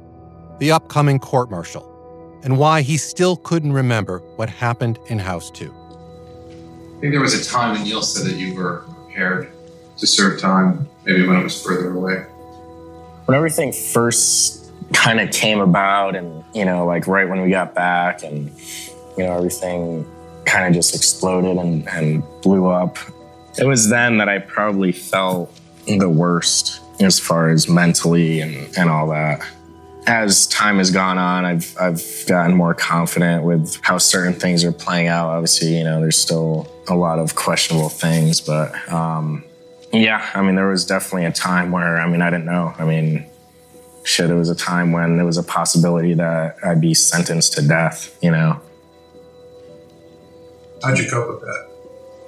the 0.59 0.71
upcoming 0.71 1.19
court 1.19 1.51
martial, 1.51 2.39
and 2.45 2.57
why 2.57 2.81
he 2.81 2.95
still 2.95 3.35
couldn't 3.35 3.73
remember 3.73 4.19
what 4.37 4.49
happened 4.49 4.99
in 5.07 5.19
House 5.19 5.51
2. 5.51 5.65
I 5.65 7.01
think 7.01 7.11
there 7.11 7.19
was 7.19 7.33
a 7.33 7.43
time 7.43 7.73
when 7.73 7.83
Neal 7.83 8.01
said 8.01 8.25
that 8.25 8.37
you 8.39 8.55
were 8.55 8.85
prepared 8.87 9.51
to 9.97 10.07
serve 10.07 10.39
time, 10.39 10.87
maybe 11.03 11.27
when 11.27 11.35
it 11.35 11.43
was 11.43 11.61
further 11.61 11.91
away. 11.93 12.25
when 13.25 13.35
everything 13.37 13.71
first 13.73 14.59
kind 14.93 15.19
of 15.19 15.31
came 15.31 15.59
about 15.59 16.15
and 16.15 16.43
you 16.53 16.65
know 16.65 16.85
like 16.85 17.07
right 17.07 17.27
when 17.29 17.41
we 17.41 17.49
got 17.49 17.73
back 17.73 18.23
and 18.23 18.51
you 19.17 19.23
know 19.23 19.37
everything 19.37 20.05
kind 20.45 20.67
of 20.67 20.73
just 20.73 20.95
exploded 20.95 21.57
and, 21.57 21.87
and 21.89 22.23
blew 22.41 22.67
up. 22.67 22.97
It 23.57 23.65
was 23.65 23.89
then 23.89 24.17
that 24.17 24.29
i 24.29 24.39
probably 24.39 24.91
felt 24.91 25.57
the 25.85 26.09
worst 26.09 26.81
as 26.99 27.19
far 27.19 27.49
as 27.49 27.67
mentally 27.67 28.41
and, 28.41 28.77
and 28.77 28.89
all 28.89 29.09
that. 29.09 29.45
As 30.07 30.47
time 30.47 30.77
has 30.77 30.89
gone 30.89 31.17
on 31.17 31.45
i've 31.45 31.75
i've 31.79 32.03
gotten 32.27 32.55
more 32.55 32.73
confident 32.73 33.43
with 33.43 33.79
how 33.83 33.97
certain 33.97 34.33
things 34.33 34.63
are 34.63 34.71
playing 34.71 35.07
out. 35.07 35.29
Obviously 35.29 35.77
you 35.77 35.83
know 35.83 36.01
there's 36.01 36.17
still 36.17 36.67
a 36.87 36.95
lot 36.95 37.19
of 37.19 37.35
questionable 37.35 37.89
things 37.89 38.41
but 38.41 38.73
um 38.91 39.43
yeah, 39.93 40.29
I 40.33 40.41
mean, 40.41 40.55
there 40.55 40.67
was 40.67 40.85
definitely 40.85 41.25
a 41.25 41.31
time 41.31 41.71
where, 41.71 41.97
I 41.97 42.07
mean, 42.07 42.21
I 42.21 42.29
didn't 42.29 42.45
know. 42.45 42.73
I 42.77 42.85
mean, 42.85 43.25
shit, 44.03 44.29
it 44.29 44.35
was 44.35 44.49
a 44.49 44.55
time 44.55 44.91
when 44.91 45.17
there 45.17 45.25
was 45.25 45.37
a 45.37 45.43
possibility 45.43 46.13
that 46.15 46.57
I'd 46.63 46.81
be 46.81 46.93
sentenced 46.93 47.53
to 47.53 47.67
death, 47.67 48.17
you 48.21 48.31
know? 48.31 48.59
How'd 50.83 50.97
you 50.97 51.09
cope 51.09 51.41
with 51.41 51.49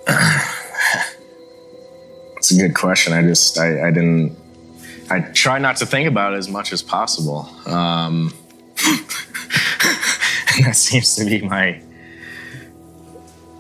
that? 0.08 0.50
It's 2.38 2.52
a 2.52 2.58
good 2.58 2.76
question. 2.76 3.14
I 3.14 3.22
just, 3.22 3.58
I, 3.58 3.88
I 3.88 3.90
didn't, 3.90 4.38
I 5.10 5.22
try 5.22 5.60
not 5.60 5.78
to 5.78 5.86
think 5.86 6.10
about 6.10 6.34
it 6.34 6.36
as 6.36 6.50
much 6.50 6.74
as 6.74 6.82
possible. 6.82 7.50
Um, 7.66 8.34
and 10.58 10.66
that 10.66 10.76
seems 10.76 11.16
to 11.16 11.24
be 11.24 11.40
my 11.40 11.82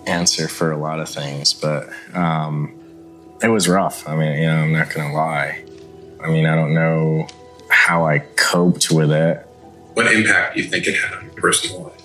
answer 0.06 0.50
for 0.50 0.74
a 0.74 0.78
lot 0.78 1.00
of 1.00 1.08
things, 1.08 1.54
but 1.54 1.88
um, 2.14 2.78
it 3.42 3.48
was 3.48 3.70
rough. 3.70 4.06
I 4.06 4.18
mean, 4.18 4.38
you 4.42 4.48
know, 4.48 4.58
I'm 4.58 4.74
not 4.74 4.94
going 4.94 5.08
to 5.08 5.16
lie. 5.16 5.64
I 6.22 6.28
mean, 6.28 6.46
I 6.46 6.54
don't 6.54 6.74
know 6.74 7.26
how 7.84 8.06
I 8.06 8.20
coped 8.38 8.92
with 8.92 9.12
it. 9.12 9.46
What 9.94 10.12
impact 10.12 10.56
do 10.56 10.64
you 10.64 10.70
think 10.70 10.88
it 10.88 10.96
had 10.96 11.18
on 11.18 11.26
your 11.26 11.34
personal 11.34 11.84
life? 11.84 12.00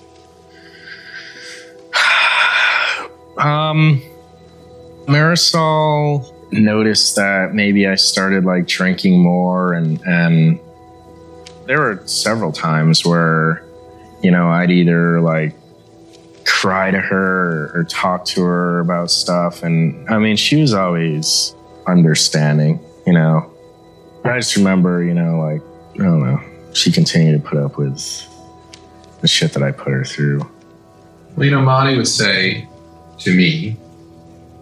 Um, 3.37 4.01
Marisol 5.05 6.33
noticed 6.51 7.15
that 7.15 7.53
maybe 7.53 7.87
I 7.87 7.95
started 7.95 8.43
like 8.43 8.67
drinking 8.67 9.17
more, 9.17 9.71
and 9.71 10.01
and 10.05 10.59
there 11.65 11.79
were 11.79 12.05
several 12.05 12.51
times 12.51 13.05
where, 13.05 13.63
you 14.21 14.29
know, 14.29 14.49
I'd 14.49 14.71
either 14.71 15.21
like 15.21 15.55
cry 16.45 16.91
to 16.91 16.99
her 16.99 17.71
or, 17.71 17.79
or 17.79 17.83
talk 17.85 18.25
to 18.25 18.43
her 18.43 18.81
about 18.81 19.09
stuff, 19.09 19.63
and 19.63 20.09
I 20.09 20.17
mean, 20.17 20.35
she 20.35 20.59
was 20.59 20.73
always 20.73 21.55
understanding, 21.87 22.83
you 23.07 23.13
know. 23.13 23.49
I 24.25 24.37
just 24.37 24.57
remember, 24.57 25.01
you 25.01 25.13
know, 25.13 25.39
like 25.39 25.61
I 25.99 26.05
don't 26.05 26.19
know, 26.19 26.41
she 26.73 26.91
continued 26.91 27.41
to 27.41 27.49
put 27.49 27.57
up 27.57 27.77
with 27.77 27.97
the 29.21 29.27
shit 29.27 29.53
that 29.53 29.63
I 29.63 29.71
put 29.71 29.91
her 29.91 30.03
through. 30.03 30.49
Well, 31.35 31.45
you 31.45 31.51
know, 31.51 31.61
Monty 31.61 31.97
would 31.97 32.07
say 32.07 32.67
to 33.19 33.35
me 33.35 33.77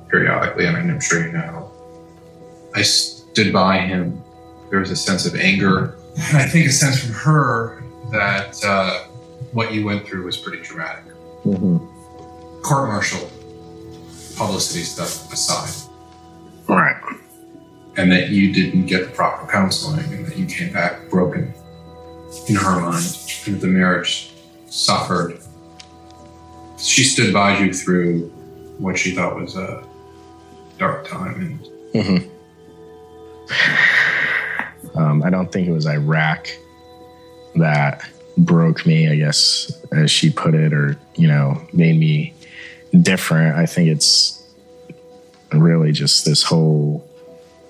periodically, 0.10 0.68
I 0.68 0.80
mean, 0.80 0.90
I'm 0.90 1.00
sure 1.00 1.26
you 1.26 1.34
know, 1.34 1.72
I 2.76 2.82
stood 2.82 3.54
by 3.54 3.80
him. 3.80 4.22
There 4.70 4.80
was 4.80 4.92
a 4.92 4.96
sense 4.96 5.26
of 5.26 5.36
anger. 5.36 5.98
And 6.18 6.38
I 6.38 6.48
think 6.48 6.68
a 6.68 6.72
sense 6.72 7.04
from 7.04 7.14
her 7.14 7.84
that 8.12 8.64
uh, 8.64 9.04
what 9.52 9.74
you 9.74 9.86
went 9.86 10.08
through 10.08 10.26
was 10.26 10.38
pretty 10.38 10.64
dramatic. 10.64 11.06
Mm-hmm. 11.46 11.78
Court 12.64 12.88
martial, 12.90 13.30
publicity 14.36 14.84
stuff 14.84 15.32
aside, 15.32 15.74
Right. 16.68 16.96
And 17.98 18.12
that 18.12 18.30
you 18.30 18.54
didn't 18.54 18.86
get 18.86 19.06
the 19.06 19.12
proper 19.12 19.52
counseling 19.52 20.06
and 20.14 20.26
that 20.26 20.38
you 20.38 20.46
came 20.46 20.72
back 20.72 21.10
broken 21.10 21.54
in 22.48 22.56
her 22.56 22.80
mind, 22.80 23.06
and 23.46 23.56
that 23.56 23.62
the 23.62 23.68
marriage 23.68 24.32
suffered. 24.68 25.40
She 26.78 27.04
stood 27.04 27.34
by 27.34 27.58
you 27.58 27.74
through 27.74 28.30
what 28.78 28.98
she 28.98 29.16
thought 29.16 29.36
was 29.36 29.56
a 29.56 29.84
dark 30.78 31.08
time, 31.08 31.60
and 31.94 32.06
hmm 32.06 32.18
Um, 34.96 35.24
I 35.24 35.30
don't 35.30 35.52
think 35.52 35.68
it 35.68 35.72
was 35.72 35.86
Iraq 35.86 36.50
that 37.56 38.04
broke 38.38 38.86
me, 38.86 39.10
I 39.10 39.16
guess, 39.16 39.72
as 39.92 40.12
she 40.12 40.32
put 40.32 40.54
it, 40.54 40.74
or, 40.74 40.98
you 41.16 41.28
know, 41.28 41.62
made 41.72 42.00
me 42.00 42.34
different. 43.02 43.56
I 43.56 43.66
think 43.66 43.90
it's 43.90 44.44
really 45.54 45.92
just 45.92 46.26
this 46.26 46.44
whole 46.44 47.07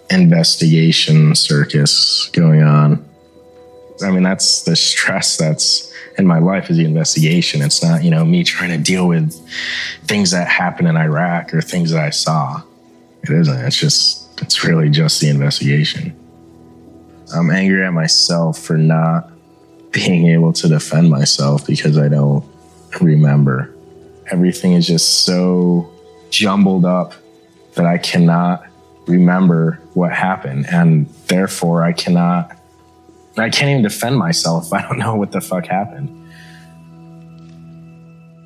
investigation 0.09 1.35
circus 1.35 2.29
going 2.33 2.61
on. 2.61 3.03
I 4.03 4.11
mean, 4.11 4.23
that's 4.23 4.63
the 4.63 4.75
stress 4.75 5.37
that's 5.37 5.91
in 6.17 6.25
my 6.25 6.39
life 6.39 6.69
is 6.69 6.77
the 6.77 6.85
investigation. 6.85 7.61
It's 7.61 7.83
not, 7.83 8.03
you 8.03 8.09
know, 8.09 8.25
me 8.25 8.43
trying 8.43 8.69
to 8.69 8.77
deal 8.77 9.07
with 9.07 9.33
things 10.05 10.31
that 10.31 10.47
happened 10.47 10.87
in 10.87 10.97
Iraq 10.97 11.53
or 11.53 11.61
things 11.61 11.91
that 11.91 12.03
I 12.03 12.09
saw. 12.09 12.61
It 13.23 13.29
isn't. 13.31 13.57
It's 13.65 13.77
just, 13.77 14.41
it's 14.41 14.63
really 14.63 14.89
just 14.89 15.19
the 15.19 15.29
investigation. 15.29 16.15
I'm 17.35 17.51
angry 17.51 17.83
at 17.83 17.93
myself 17.93 18.59
for 18.59 18.77
not 18.77 19.29
being 19.91 20.27
able 20.27 20.53
to 20.53 20.67
defend 20.67 21.09
myself 21.09 21.65
because 21.67 21.97
I 21.97 22.07
don't 22.07 22.45
remember. 23.01 23.73
Everything 24.27 24.73
is 24.73 24.87
just 24.87 25.25
so 25.25 25.91
jumbled 26.29 26.85
up 26.85 27.13
that 27.75 27.85
I 27.85 27.97
cannot 27.97 28.65
remember 29.07 29.79
what 29.97 30.13
happened. 30.13 30.67
And 30.67 31.07
therefore, 31.27 31.83
I 31.83 31.91
cannot, 31.91 32.55
I 33.37 33.49
can't 33.49 33.71
even 33.71 33.81
defend 33.83 34.17
myself 34.17 34.71
I 34.77 34.81
don't 34.81 34.99
know 34.99 35.15
what 35.15 35.31
the 35.31 35.41
fuck 35.41 35.65
happened. 35.65 36.13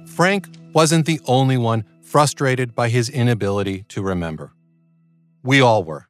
Frank 0.09 0.47
wasn't 0.73 1.05
the 1.05 1.19
only 1.25 1.57
one 1.57 1.83
frustrated 2.01 2.75
by 2.75 2.89
his 2.89 3.09
inability 3.09 3.83
to 3.89 4.01
remember. 4.01 4.53
We 5.43 5.61
all 5.61 5.83
were. 5.83 6.07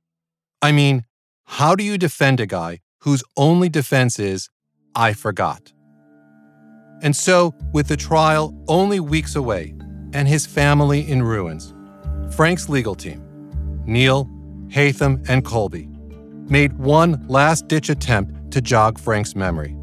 I 0.61 0.71
mean, 0.71 1.05
how 1.45 1.75
do 1.75 1.83
you 1.83 1.97
defend 1.97 2.39
a 2.39 2.45
guy 2.45 2.79
whose 2.99 3.23
only 3.35 3.69
defense 3.69 4.19
is, 4.19 4.49
I 4.95 5.13
forgot? 5.13 5.73
And 7.01 7.15
so, 7.15 7.55
with 7.73 7.87
the 7.87 7.97
trial 7.97 8.55
only 8.67 8.99
weeks 8.99 9.35
away 9.35 9.73
and 10.13 10.27
his 10.27 10.45
family 10.45 11.09
in 11.09 11.23
ruins, 11.23 11.73
Frank's 12.35 12.69
legal 12.69 12.95
team, 12.95 13.23
Neal, 13.85 14.29
Haytham, 14.71 15.27
and 15.29 15.43
Colby, 15.43 15.87
made 16.49 16.77
one 16.77 17.25
last 17.27 17.67
ditch 17.67 17.89
attempt 17.89 18.51
to 18.51 18.61
jog 18.61 18.97
Frank's 18.99 19.35
memory 19.35 19.75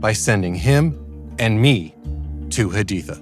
by 0.00 0.12
sending 0.12 0.54
him 0.54 0.98
and 1.38 1.60
me 1.60 1.94
to 2.50 2.68
Haditha. 2.68 3.20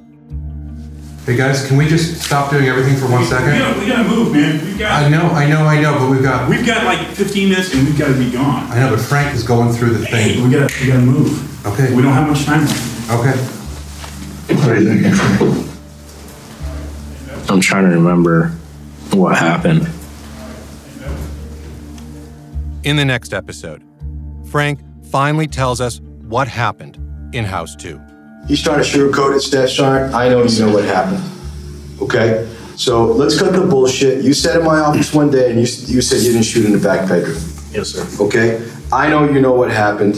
Hey 1.24 1.36
guys, 1.36 1.66
can 1.68 1.76
we 1.76 1.86
just 1.86 2.20
stop 2.20 2.50
doing 2.50 2.66
everything 2.66 2.96
for 2.96 3.06
one 3.06 3.22
We 3.22 3.28
gotta, 3.28 3.78
we 3.78 3.86
gotta 3.86 4.08
move, 4.08 4.32
man. 4.32 4.64
We've 4.64 4.78
got, 4.78 5.04
I 5.04 5.08
know, 5.08 5.22
I 5.28 5.48
know, 5.48 5.64
I 5.66 5.80
know, 5.80 5.96
but 5.98 6.10
we've 6.10 6.22
got. 6.22 6.48
we've 6.48 6.66
got 6.66 6.84
like 6.84 7.06
15 7.08 7.48
minutes 7.48 7.72
and 7.74 7.86
we've 7.86 7.96
gotta 7.96 8.14
be 8.14 8.30
gone. 8.32 8.68
I 8.72 8.80
know, 8.80 8.90
but 8.90 9.00
Frank 9.00 9.32
is 9.32 9.44
going 9.44 9.72
through 9.72 9.98
the 9.98 10.04
Hey, 10.06 10.34
thing. 10.34 10.44
we 10.44 10.50
gotta, 10.50 10.74
we 10.80 10.88
gotta 10.88 11.00
move. 11.00 11.66
Okay. 11.66 11.94
We 11.94 12.02
don't 12.02 12.12
have 12.12 12.28
much 12.28 12.44
time 12.44 12.62
left. 12.66 13.10
Okay. 13.12 13.58
I'm 17.48 17.60
trying 17.60 17.88
to 17.88 17.94
remember 17.94 18.48
what 19.12 19.36
happened. 19.38 19.88
In 22.84 22.96
the 22.96 23.04
next 23.04 23.32
episode, 23.32 23.84
Frank 24.50 24.80
finally 25.04 25.46
tells 25.46 25.80
us 25.80 26.00
what 26.22 26.48
happened 26.48 26.96
in 27.32 27.44
House 27.44 27.76
2. 27.76 28.00
He's 28.48 28.60
trying 28.60 28.82
to 28.82 28.84
sugarcoat 28.84 29.36
it, 29.36 29.40
Staff 29.40 29.68
Sergeant. 29.68 30.12
I 30.12 30.28
know 30.28 30.42
you 30.42 30.66
know 30.66 30.72
what 30.72 30.84
happened. 30.84 31.22
Okay? 32.00 32.52
So 32.74 33.04
let's 33.04 33.38
cut 33.38 33.52
the 33.52 33.64
bullshit. 33.64 34.24
You 34.24 34.34
sat 34.34 34.58
in 34.58 34.66
my 34.66 34.80
office 34.80 35.14
one 35.14 35.30
day 35.30 35.50
and 35.50 35.54
you, 35.54 35.60
you 35.60 36.02
said 36.02 36.22
you 36.22 36.32
didn't 36.32 36.42
shoot 36.42 36.66
in 36.66 36.72
the 36.72 36.78
back 36.78 37.08
bedroom. 37.08 37.40
Yes, 37.70 37.90
sir. 37.90 38.24
Okay? 38.24 38.68
I 38.90 39.08
know 39.08 39.30
you 39.30 39.40
know 39.40 39.52
what 39.52 39.70
happened. 39.70 40.16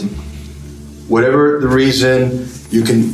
Whatever 1.07 1.59
the 1.59 1.67
reason, 1.67 2.49
you 2.71 2.83
can. 2.83 3.13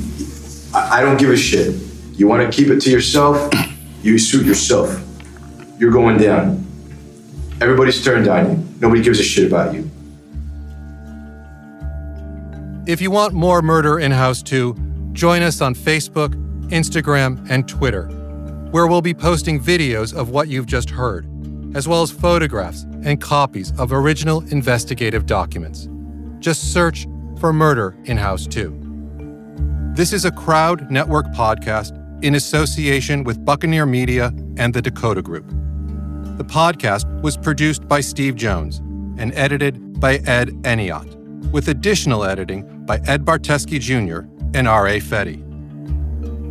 I, 0.73 0.99
I 0.99 1.01
don't 1.01 1.17
give 1.17 1.29
a 1.29 1.35
shit. 1.35 1.75
You 2.13 2.29
want 2.29 2.49
to 2.49 2.55
keep 2.55 2.69
it 2.69 2.79
to 2.81 2.89
yourself, 2.89 3.53
you 4.01 4.17
shoot 4.17 4.45
yourself. 4.45 5.03
You're 5.77 5.91
going 5.91 6.17
down. 6.17 6.65
Everybody's 7.59 8.01
turned 8.01 8.29
on 8.29 8.49
you. 8.49 8.70
Nobody 8.81 9.03
gives 9.03 9.19
a 9.19 9.23
shit 9.23 9.47
about 9.47 9.73
you. 9.75 9.89
If 12.87 12.99
you 12.99 13.11
want 13.11 13.33
more 13.33 13.61
Murder 13.61 13.99
in 13.99 14.11
House 14.11 14.41
2, 14.41 14.75
join 15.13 15.43
us 15.43 15.61
on 15.61 15.75
Facebook, 15.75 16.33
Instagram, 16.69 17.47
and 17.47 17.67
Twitter, 17.67 18.07
where 18.71 18.87
we'll 18.87 19.03
be 19.03 19.13
posting 19.13 19.61
videos 19.61 20.15
of 20.15 20.31
what 20.31 20.47
you've 20.47 20.65
just 20.65 20.89
heard, 20.89 21.27
as 21.75 21.87
well 21.87 22.01
as 22.01 22.09
photographs 22.09 22.83
and 23.03 23.21
copies 23.21 23.71
of 23.79 23.93
original 23.93 24.41
investigative 24.47 25.27
documents. 25.27 25.87
Just 26.39 26.73
search 26.73 27.07
for 27.39 27.53
Murder 27.53 27.95
in 28.05 28.17
House 28.17 28.47
2. 28.47 29.93
This 29.93 30.11
is 30.11 30.25
a 30.25 30.31
Crowd 30.31 30.89
Network 30.89 31.27
podcast 31.27 31.97
in 32.23 32.33
association 32.33 33.23
with 33.23 33.45
Buccaneer 33.45 33.85
Media 33.85 34.33
and 34.57 34.73
the 34.73 34.81
Dakota 34.81 35.21
Group. 35.21 35.45
The 36.41 36.47
podcast 36.47 37.21
was 37.21 37.38
produced 37.38 37.88
by 37.88 38.01
Steve 38.01 38.36
Jones 38.36 38.80
and 39.19 39.32
edited 39.36 39.99
by 39.99 40.15
Ed 40.25 40.49
Eniot, 40.63 41.51
with 41.51 41.67
additional 41.67 42.23
editing 42.23 42.84
by 42.84 42.99
Ed 43.06 43.23
Barteski 43.23 43.80
Jr. 43.80 44.21
and 44.58 44.67
R.A. 44.67 44.99
Fetty. 44.99 45.38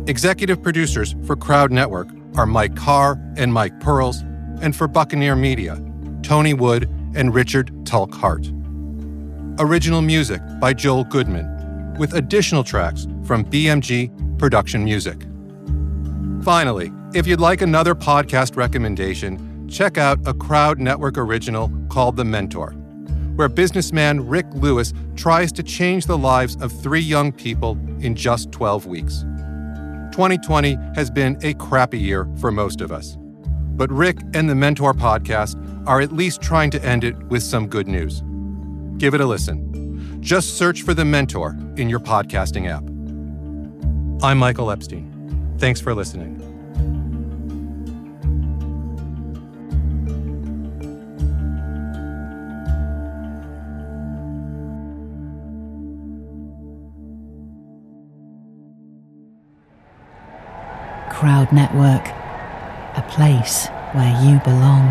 Executive 0.07 0.63
producers 0.63 1.13
for 1.25 1.35
Crowd 1.35 1.73
Network 1.73 2.07
are 2.37 2.45
Mike 2.45 2.73
Carr 2.77 3.19
and 3.35 3.51
Mike 3.51 3.77
Pearls, 3.81 4.21
and 4.61 4.73
for 4.73 4.87
Buccaneer 4.87 5.35
Media, 5.35 5.83
Tony 6.23 6.53
Wood 6.53 6.83
and 7.13 7.35
Richard 7.35 7.85
Tulk 7.85 8.13
Hart. 8.13 8.49
Original 9.59 10.01
music 10.01 10.41
by 10.61 10.73
Joel 10.73 11.03
Goodman, 11.03 11.97
with 11.99 12.13
additional 12.13 12.63
tracks 12.63 13.09
from 13.25 13.43
BMG 13.43 14.39
Production 14.39 14.85
Music. 14.85 15.25
Finally, 16.45 16.93
if 17.13 17.27
you'd 17.27 17.41
like 17.41 17.61
another 17.61 17.93
podcast 17.93 18.55
recommendation, 18.55 19.50
check 19.71 19.97
out 19.97 20.19
a 20.27 20.33
Crowd 20.33 20.79
Network 20.79 21.17
original 21.17 21.71
called 21.89 22.17
The 22.17 22.25
Mentor, 22.25 22.71
where 23.35 23.47
businessman 23.47 24.27
Rick 24.27 24.45
Lewis 24.53 24.93
tries 25.15 25.51
to 25.53 25.63
change 25.63 26.05
the 26.05 26.17
lives 26.17 26.57
of 26.61 26.71
three 26.71 26.99
young 26.99 27.31
people 27.31 27.71
in 28.01 28.13
just 28.13 28.51
12 28.51 28.85
weeks. 28.85 29.21
2020 30.11 30.77
has 30.95 31.09
been 31.09 31.37
a 31.41 31.53
crappy 31.53 31.97
year 31.97 32.27
for 32.37 32.51
most 32.51 32.81
of 32.81 32.91
us. 32.91 33.17
But 33.77 33.89
Rick 33.91 34.17
and 34.33 34.49
the 34.49 34.55
Mentor 34.55 34.93
podcast 34.93 35.57
are 35.87 36.01
at 36.01 36.11
least 36.11 36.41
trying 36.41 36.69
to 36.71 36.85
end 36.85 37.03
it 37.03 37.17
with 37.29 37.41
some 37.41 37.67
good 37.67 37.87
news. 37.87 38.21
Give 38.97 39.13
it 39.13 39.21
a 39.21 39.25
listen. 39.25 40.19
Just 40.21 40.57
search 40.57 40.83
for 40.83 40.93
The 40.93 41.05
Mentor 41.05 41.57
in 41.77 41.89
your 41.89 41.99
podcasting 42.01 42.69
app. 42.69 42.83
I'm 44.23 44.37
Michael 44.37 44.69
Epstein. 44.69 45.55
Thanks 45.57 45.79
for 45.79 45.95
listening. 45.95 46.50
Crowd 61.21 61.53
Network, 61.53 62.07
a 62.97 63.05
place 63.11 63.67
where 63.93 64.09
you 64.23 64.39
belong. 64.39 64.87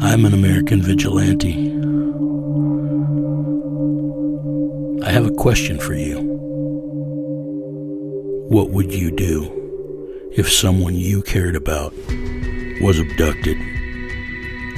I'm 0.00 0.24
an 0.24 0.34
American 0.34 0.80
vigilante. 0.82 1.72
I 5.04 5.10
have 5.10 5.26
a 5.26 5.32
question 5.32 5.80
for 5.80 5.94
you. 5.94 6.20
What 8.50 8.70
would 8.70 8.94
you 8.94 9.10
do 9.10 10.30
if 10.36 10.52
someone 10.52 10.94
you 10.94 11.22
cared 11.22 11.56
about 11.56 11.92
was 12.80 13.00
abducted, 13.00 13.73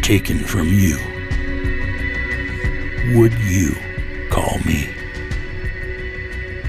taken 0.06 0.38
from 0.38 0.68
you? 0.68 0.96
Would 3.18 3.34
you 3.40 3.74
call 4.30 4.56
me? 4.64 4.88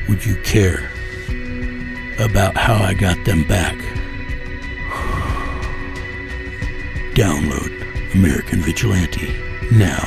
Would 0.10 0.26
you 0.26 0.36
care 0.38 0.90
about 2.18 2.58
how 2.58 2.74
I 2.84 2.96
got 2.96 3.24
them 3.26 3.44
back? 3.44 3.76
Download 7.14 8.16
American 8.16 8.60
Vigilante 8.62 9.32
now. 9.72 10.02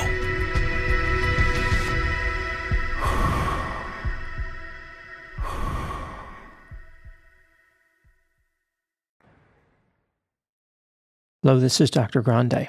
Hello, 11.45 11.61
this 11.61 11.81
is 11.81 11.93
Dr. 11.93 12.23
Grande, 12.23 12.69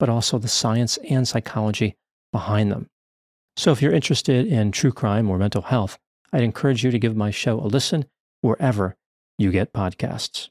but 0.00 0.08
also 0.08 0.38
the 0.38 0.48
science 0.48 0.98
and 1.08 1.28
psychology 1.28 1.94
behind 2.32 2.72
them. 2.72 2.88
So 3.56 3.70
if 3.70 3.80
you're 3.80 3.92
interested 3.92 4.46
in 4.46 4.72
true 4.72 4.90
crime 4.90 5.30
or 5.30 5.38
mental 5.38 5.62
health, 5.62 5.98
I'd 6.32 6.42
encourage 6.42 6.82
you 6.82 6.90
to 6.90 6.98
give 6.98 7.14
my 7.14 7.30
show 7.30 7.60
a 7.60 7.68
listen 7.68 8.06
wherever 8.40 8.96
you 9.38 9.52
get 9.52 9.72
podcasts. 9.72 10.48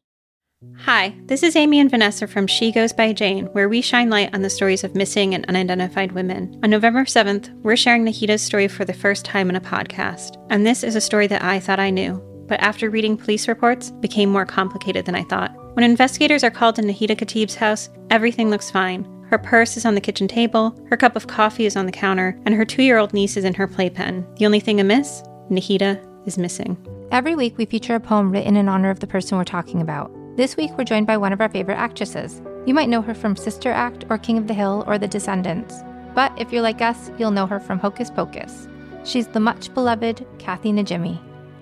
Hi, 0.80 1.16
this 1.26 1.42
is 1.42 1.56
Amy 1.56 1.80
and 1.80 1.90
Vanessa 1.90 2.28
from 2.28 2.46
She 2.46 2.72
Goes 2.72 2.92
by 2.92 3.14
Jane, 3.14 3.46
where 3.54 3.70
we 3.70 3.82
shine 3.82 4.10
light 4.10 4.36
on 4.36 4.42
the 4.42 4.50
stories 4.50 4.84
of 4.84 4.94
missing 4.94 5.34
and 5.34 5.46
unidentified 5.46 6.12
women. 6.12 6.60
On 6.64 6.70
November 6.70 7.06
7th, 7.06 7.50
we're 7.64 7.78
sharing 7.78 8.06
Nahita's 8.06 8.42
story 8.42 8.68
for 8.68 8.84
the 8.84 8.94
first 8.94 9.24
time 9.24 9.50
in 9.50 9.56
a 9.56 9.62
podcast. 9.62 10.36
And 10.50 10.66
this 10.66 10.84
is 10.84 10.96
a 10.96 11.02
story 11.02 11.28
that 11.28 11.44
I 11.44 11.62
thought 11.62 11.80
I 11.80 11.90
knew, 11.90 12.22
but 12.48 12.60
after 12.60 12.90
reading 12.90 13.16
police 13.16 13.48
reports, 13.48 13.92
became 13.92 14.30
more 14.30 14.46
complicated 14.46 15.06
than 15.06 15.16
I 15.16 15.24
thought. 15.24 15.56
When 15.76 15.86
investigators 15.86 16.44
are 16.44 16.52
called 16.52 16.76
to 16.76 16.82
Nahita 16.82 17.18
Khatib's 17.18 17.56
house, 17.56 17.90
everything 18.10 18.50
looks 18.50 18.70
fine. 18.70 19.08
Her 19.30 19.38
purse 19.38 19.78
is 19.78 19.86
on 19.86 19.94
the 19.94 20.02
kitchen 20.02 20.28
table, 20.28 20.76
her 20.90 20.98
cup 20.98 21.16
of 21.16 21.28
coffee 21.28 21.68
is 21.68 21.76
on 21.76 21.86
the 21.86 21.92
counter, 21.92 22.40
and 22.46 22.56
her 22.56 22.66
two 22.66 22.82
year 22.82 22.98
old 22.98 23.14
niece 23.14 23.38
is 23.38 23.44
in 23.44 23.54
her 23.54 23.68
playpen. 23.68 24.26
The 24.38 24.46
only 24.48 24.60
thing 24.60 24.80
amiss? 24.80 25.22
Nahida 25.52 26.04
is 26.26 26.40
missing. 26.40 26.78
Every 27.12 27.36
week, 27.36 27.56
we 27.58 27.66
feature 27.66 27.94
a 27.94 28.00
poem 28.00 28.32
written 28.32 28.56
in 28.56 28.68
honor 28.68 28.90
of 28.90 29.00
the 29.02 29.08
person 29.08 29.38
we're 29.38 29.44
talking 29.44 29.82
about. 29.82 30.12
This 30.36 30.58
week, 30.58 30.72
we're 30.78 30.84
joined 30.84 31.06
by 31.06 31.18
one 31.18 31.32
of 31.32 31.42
our 31.42 31.50
favorite 31.50 31.78
actresses. 31.78 32.42
You 32.66 32.74
might 32.74 32.90
know 32.90 33.04
her 33.04 33.14
from 33.14 33.36
Sister 33.36 33.72
Act 33.72 34.06
or 34.10 34.18
King 34.18 34.40
of 34.40 34.48
the 34.48 34.54
Hill 34.54 34.84
or 34.88 34.98
The 34.98 35.08
Descendants. 35.08 35.76
But 36.16 36.34
if 36.40 36.52
you're 36.52 36.64
like 36.64 36.82
us, 36.82 37.12
you'll 37.20 37.32
know 37.32 37.46
her 37.46 37.60
from 37.60 37.78
Hocus 37.78 38.10
Pocus. 38.10 38.68
She's 39.04 39.28
the 39.28 39.40
much 39.40 39.72
beloved 39.76 40.26
Kathy 40.40 40.72
Najimy. 40.72 41.20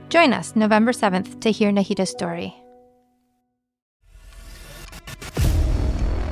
Join 0.10 0.32
us 0.32 0.56
November 0.56 0.94
7th 0.94 1.42
to 1.42 1.52
hear 1.52 1.72
Nahida's 1.72 2.12
story. 2.12 2.56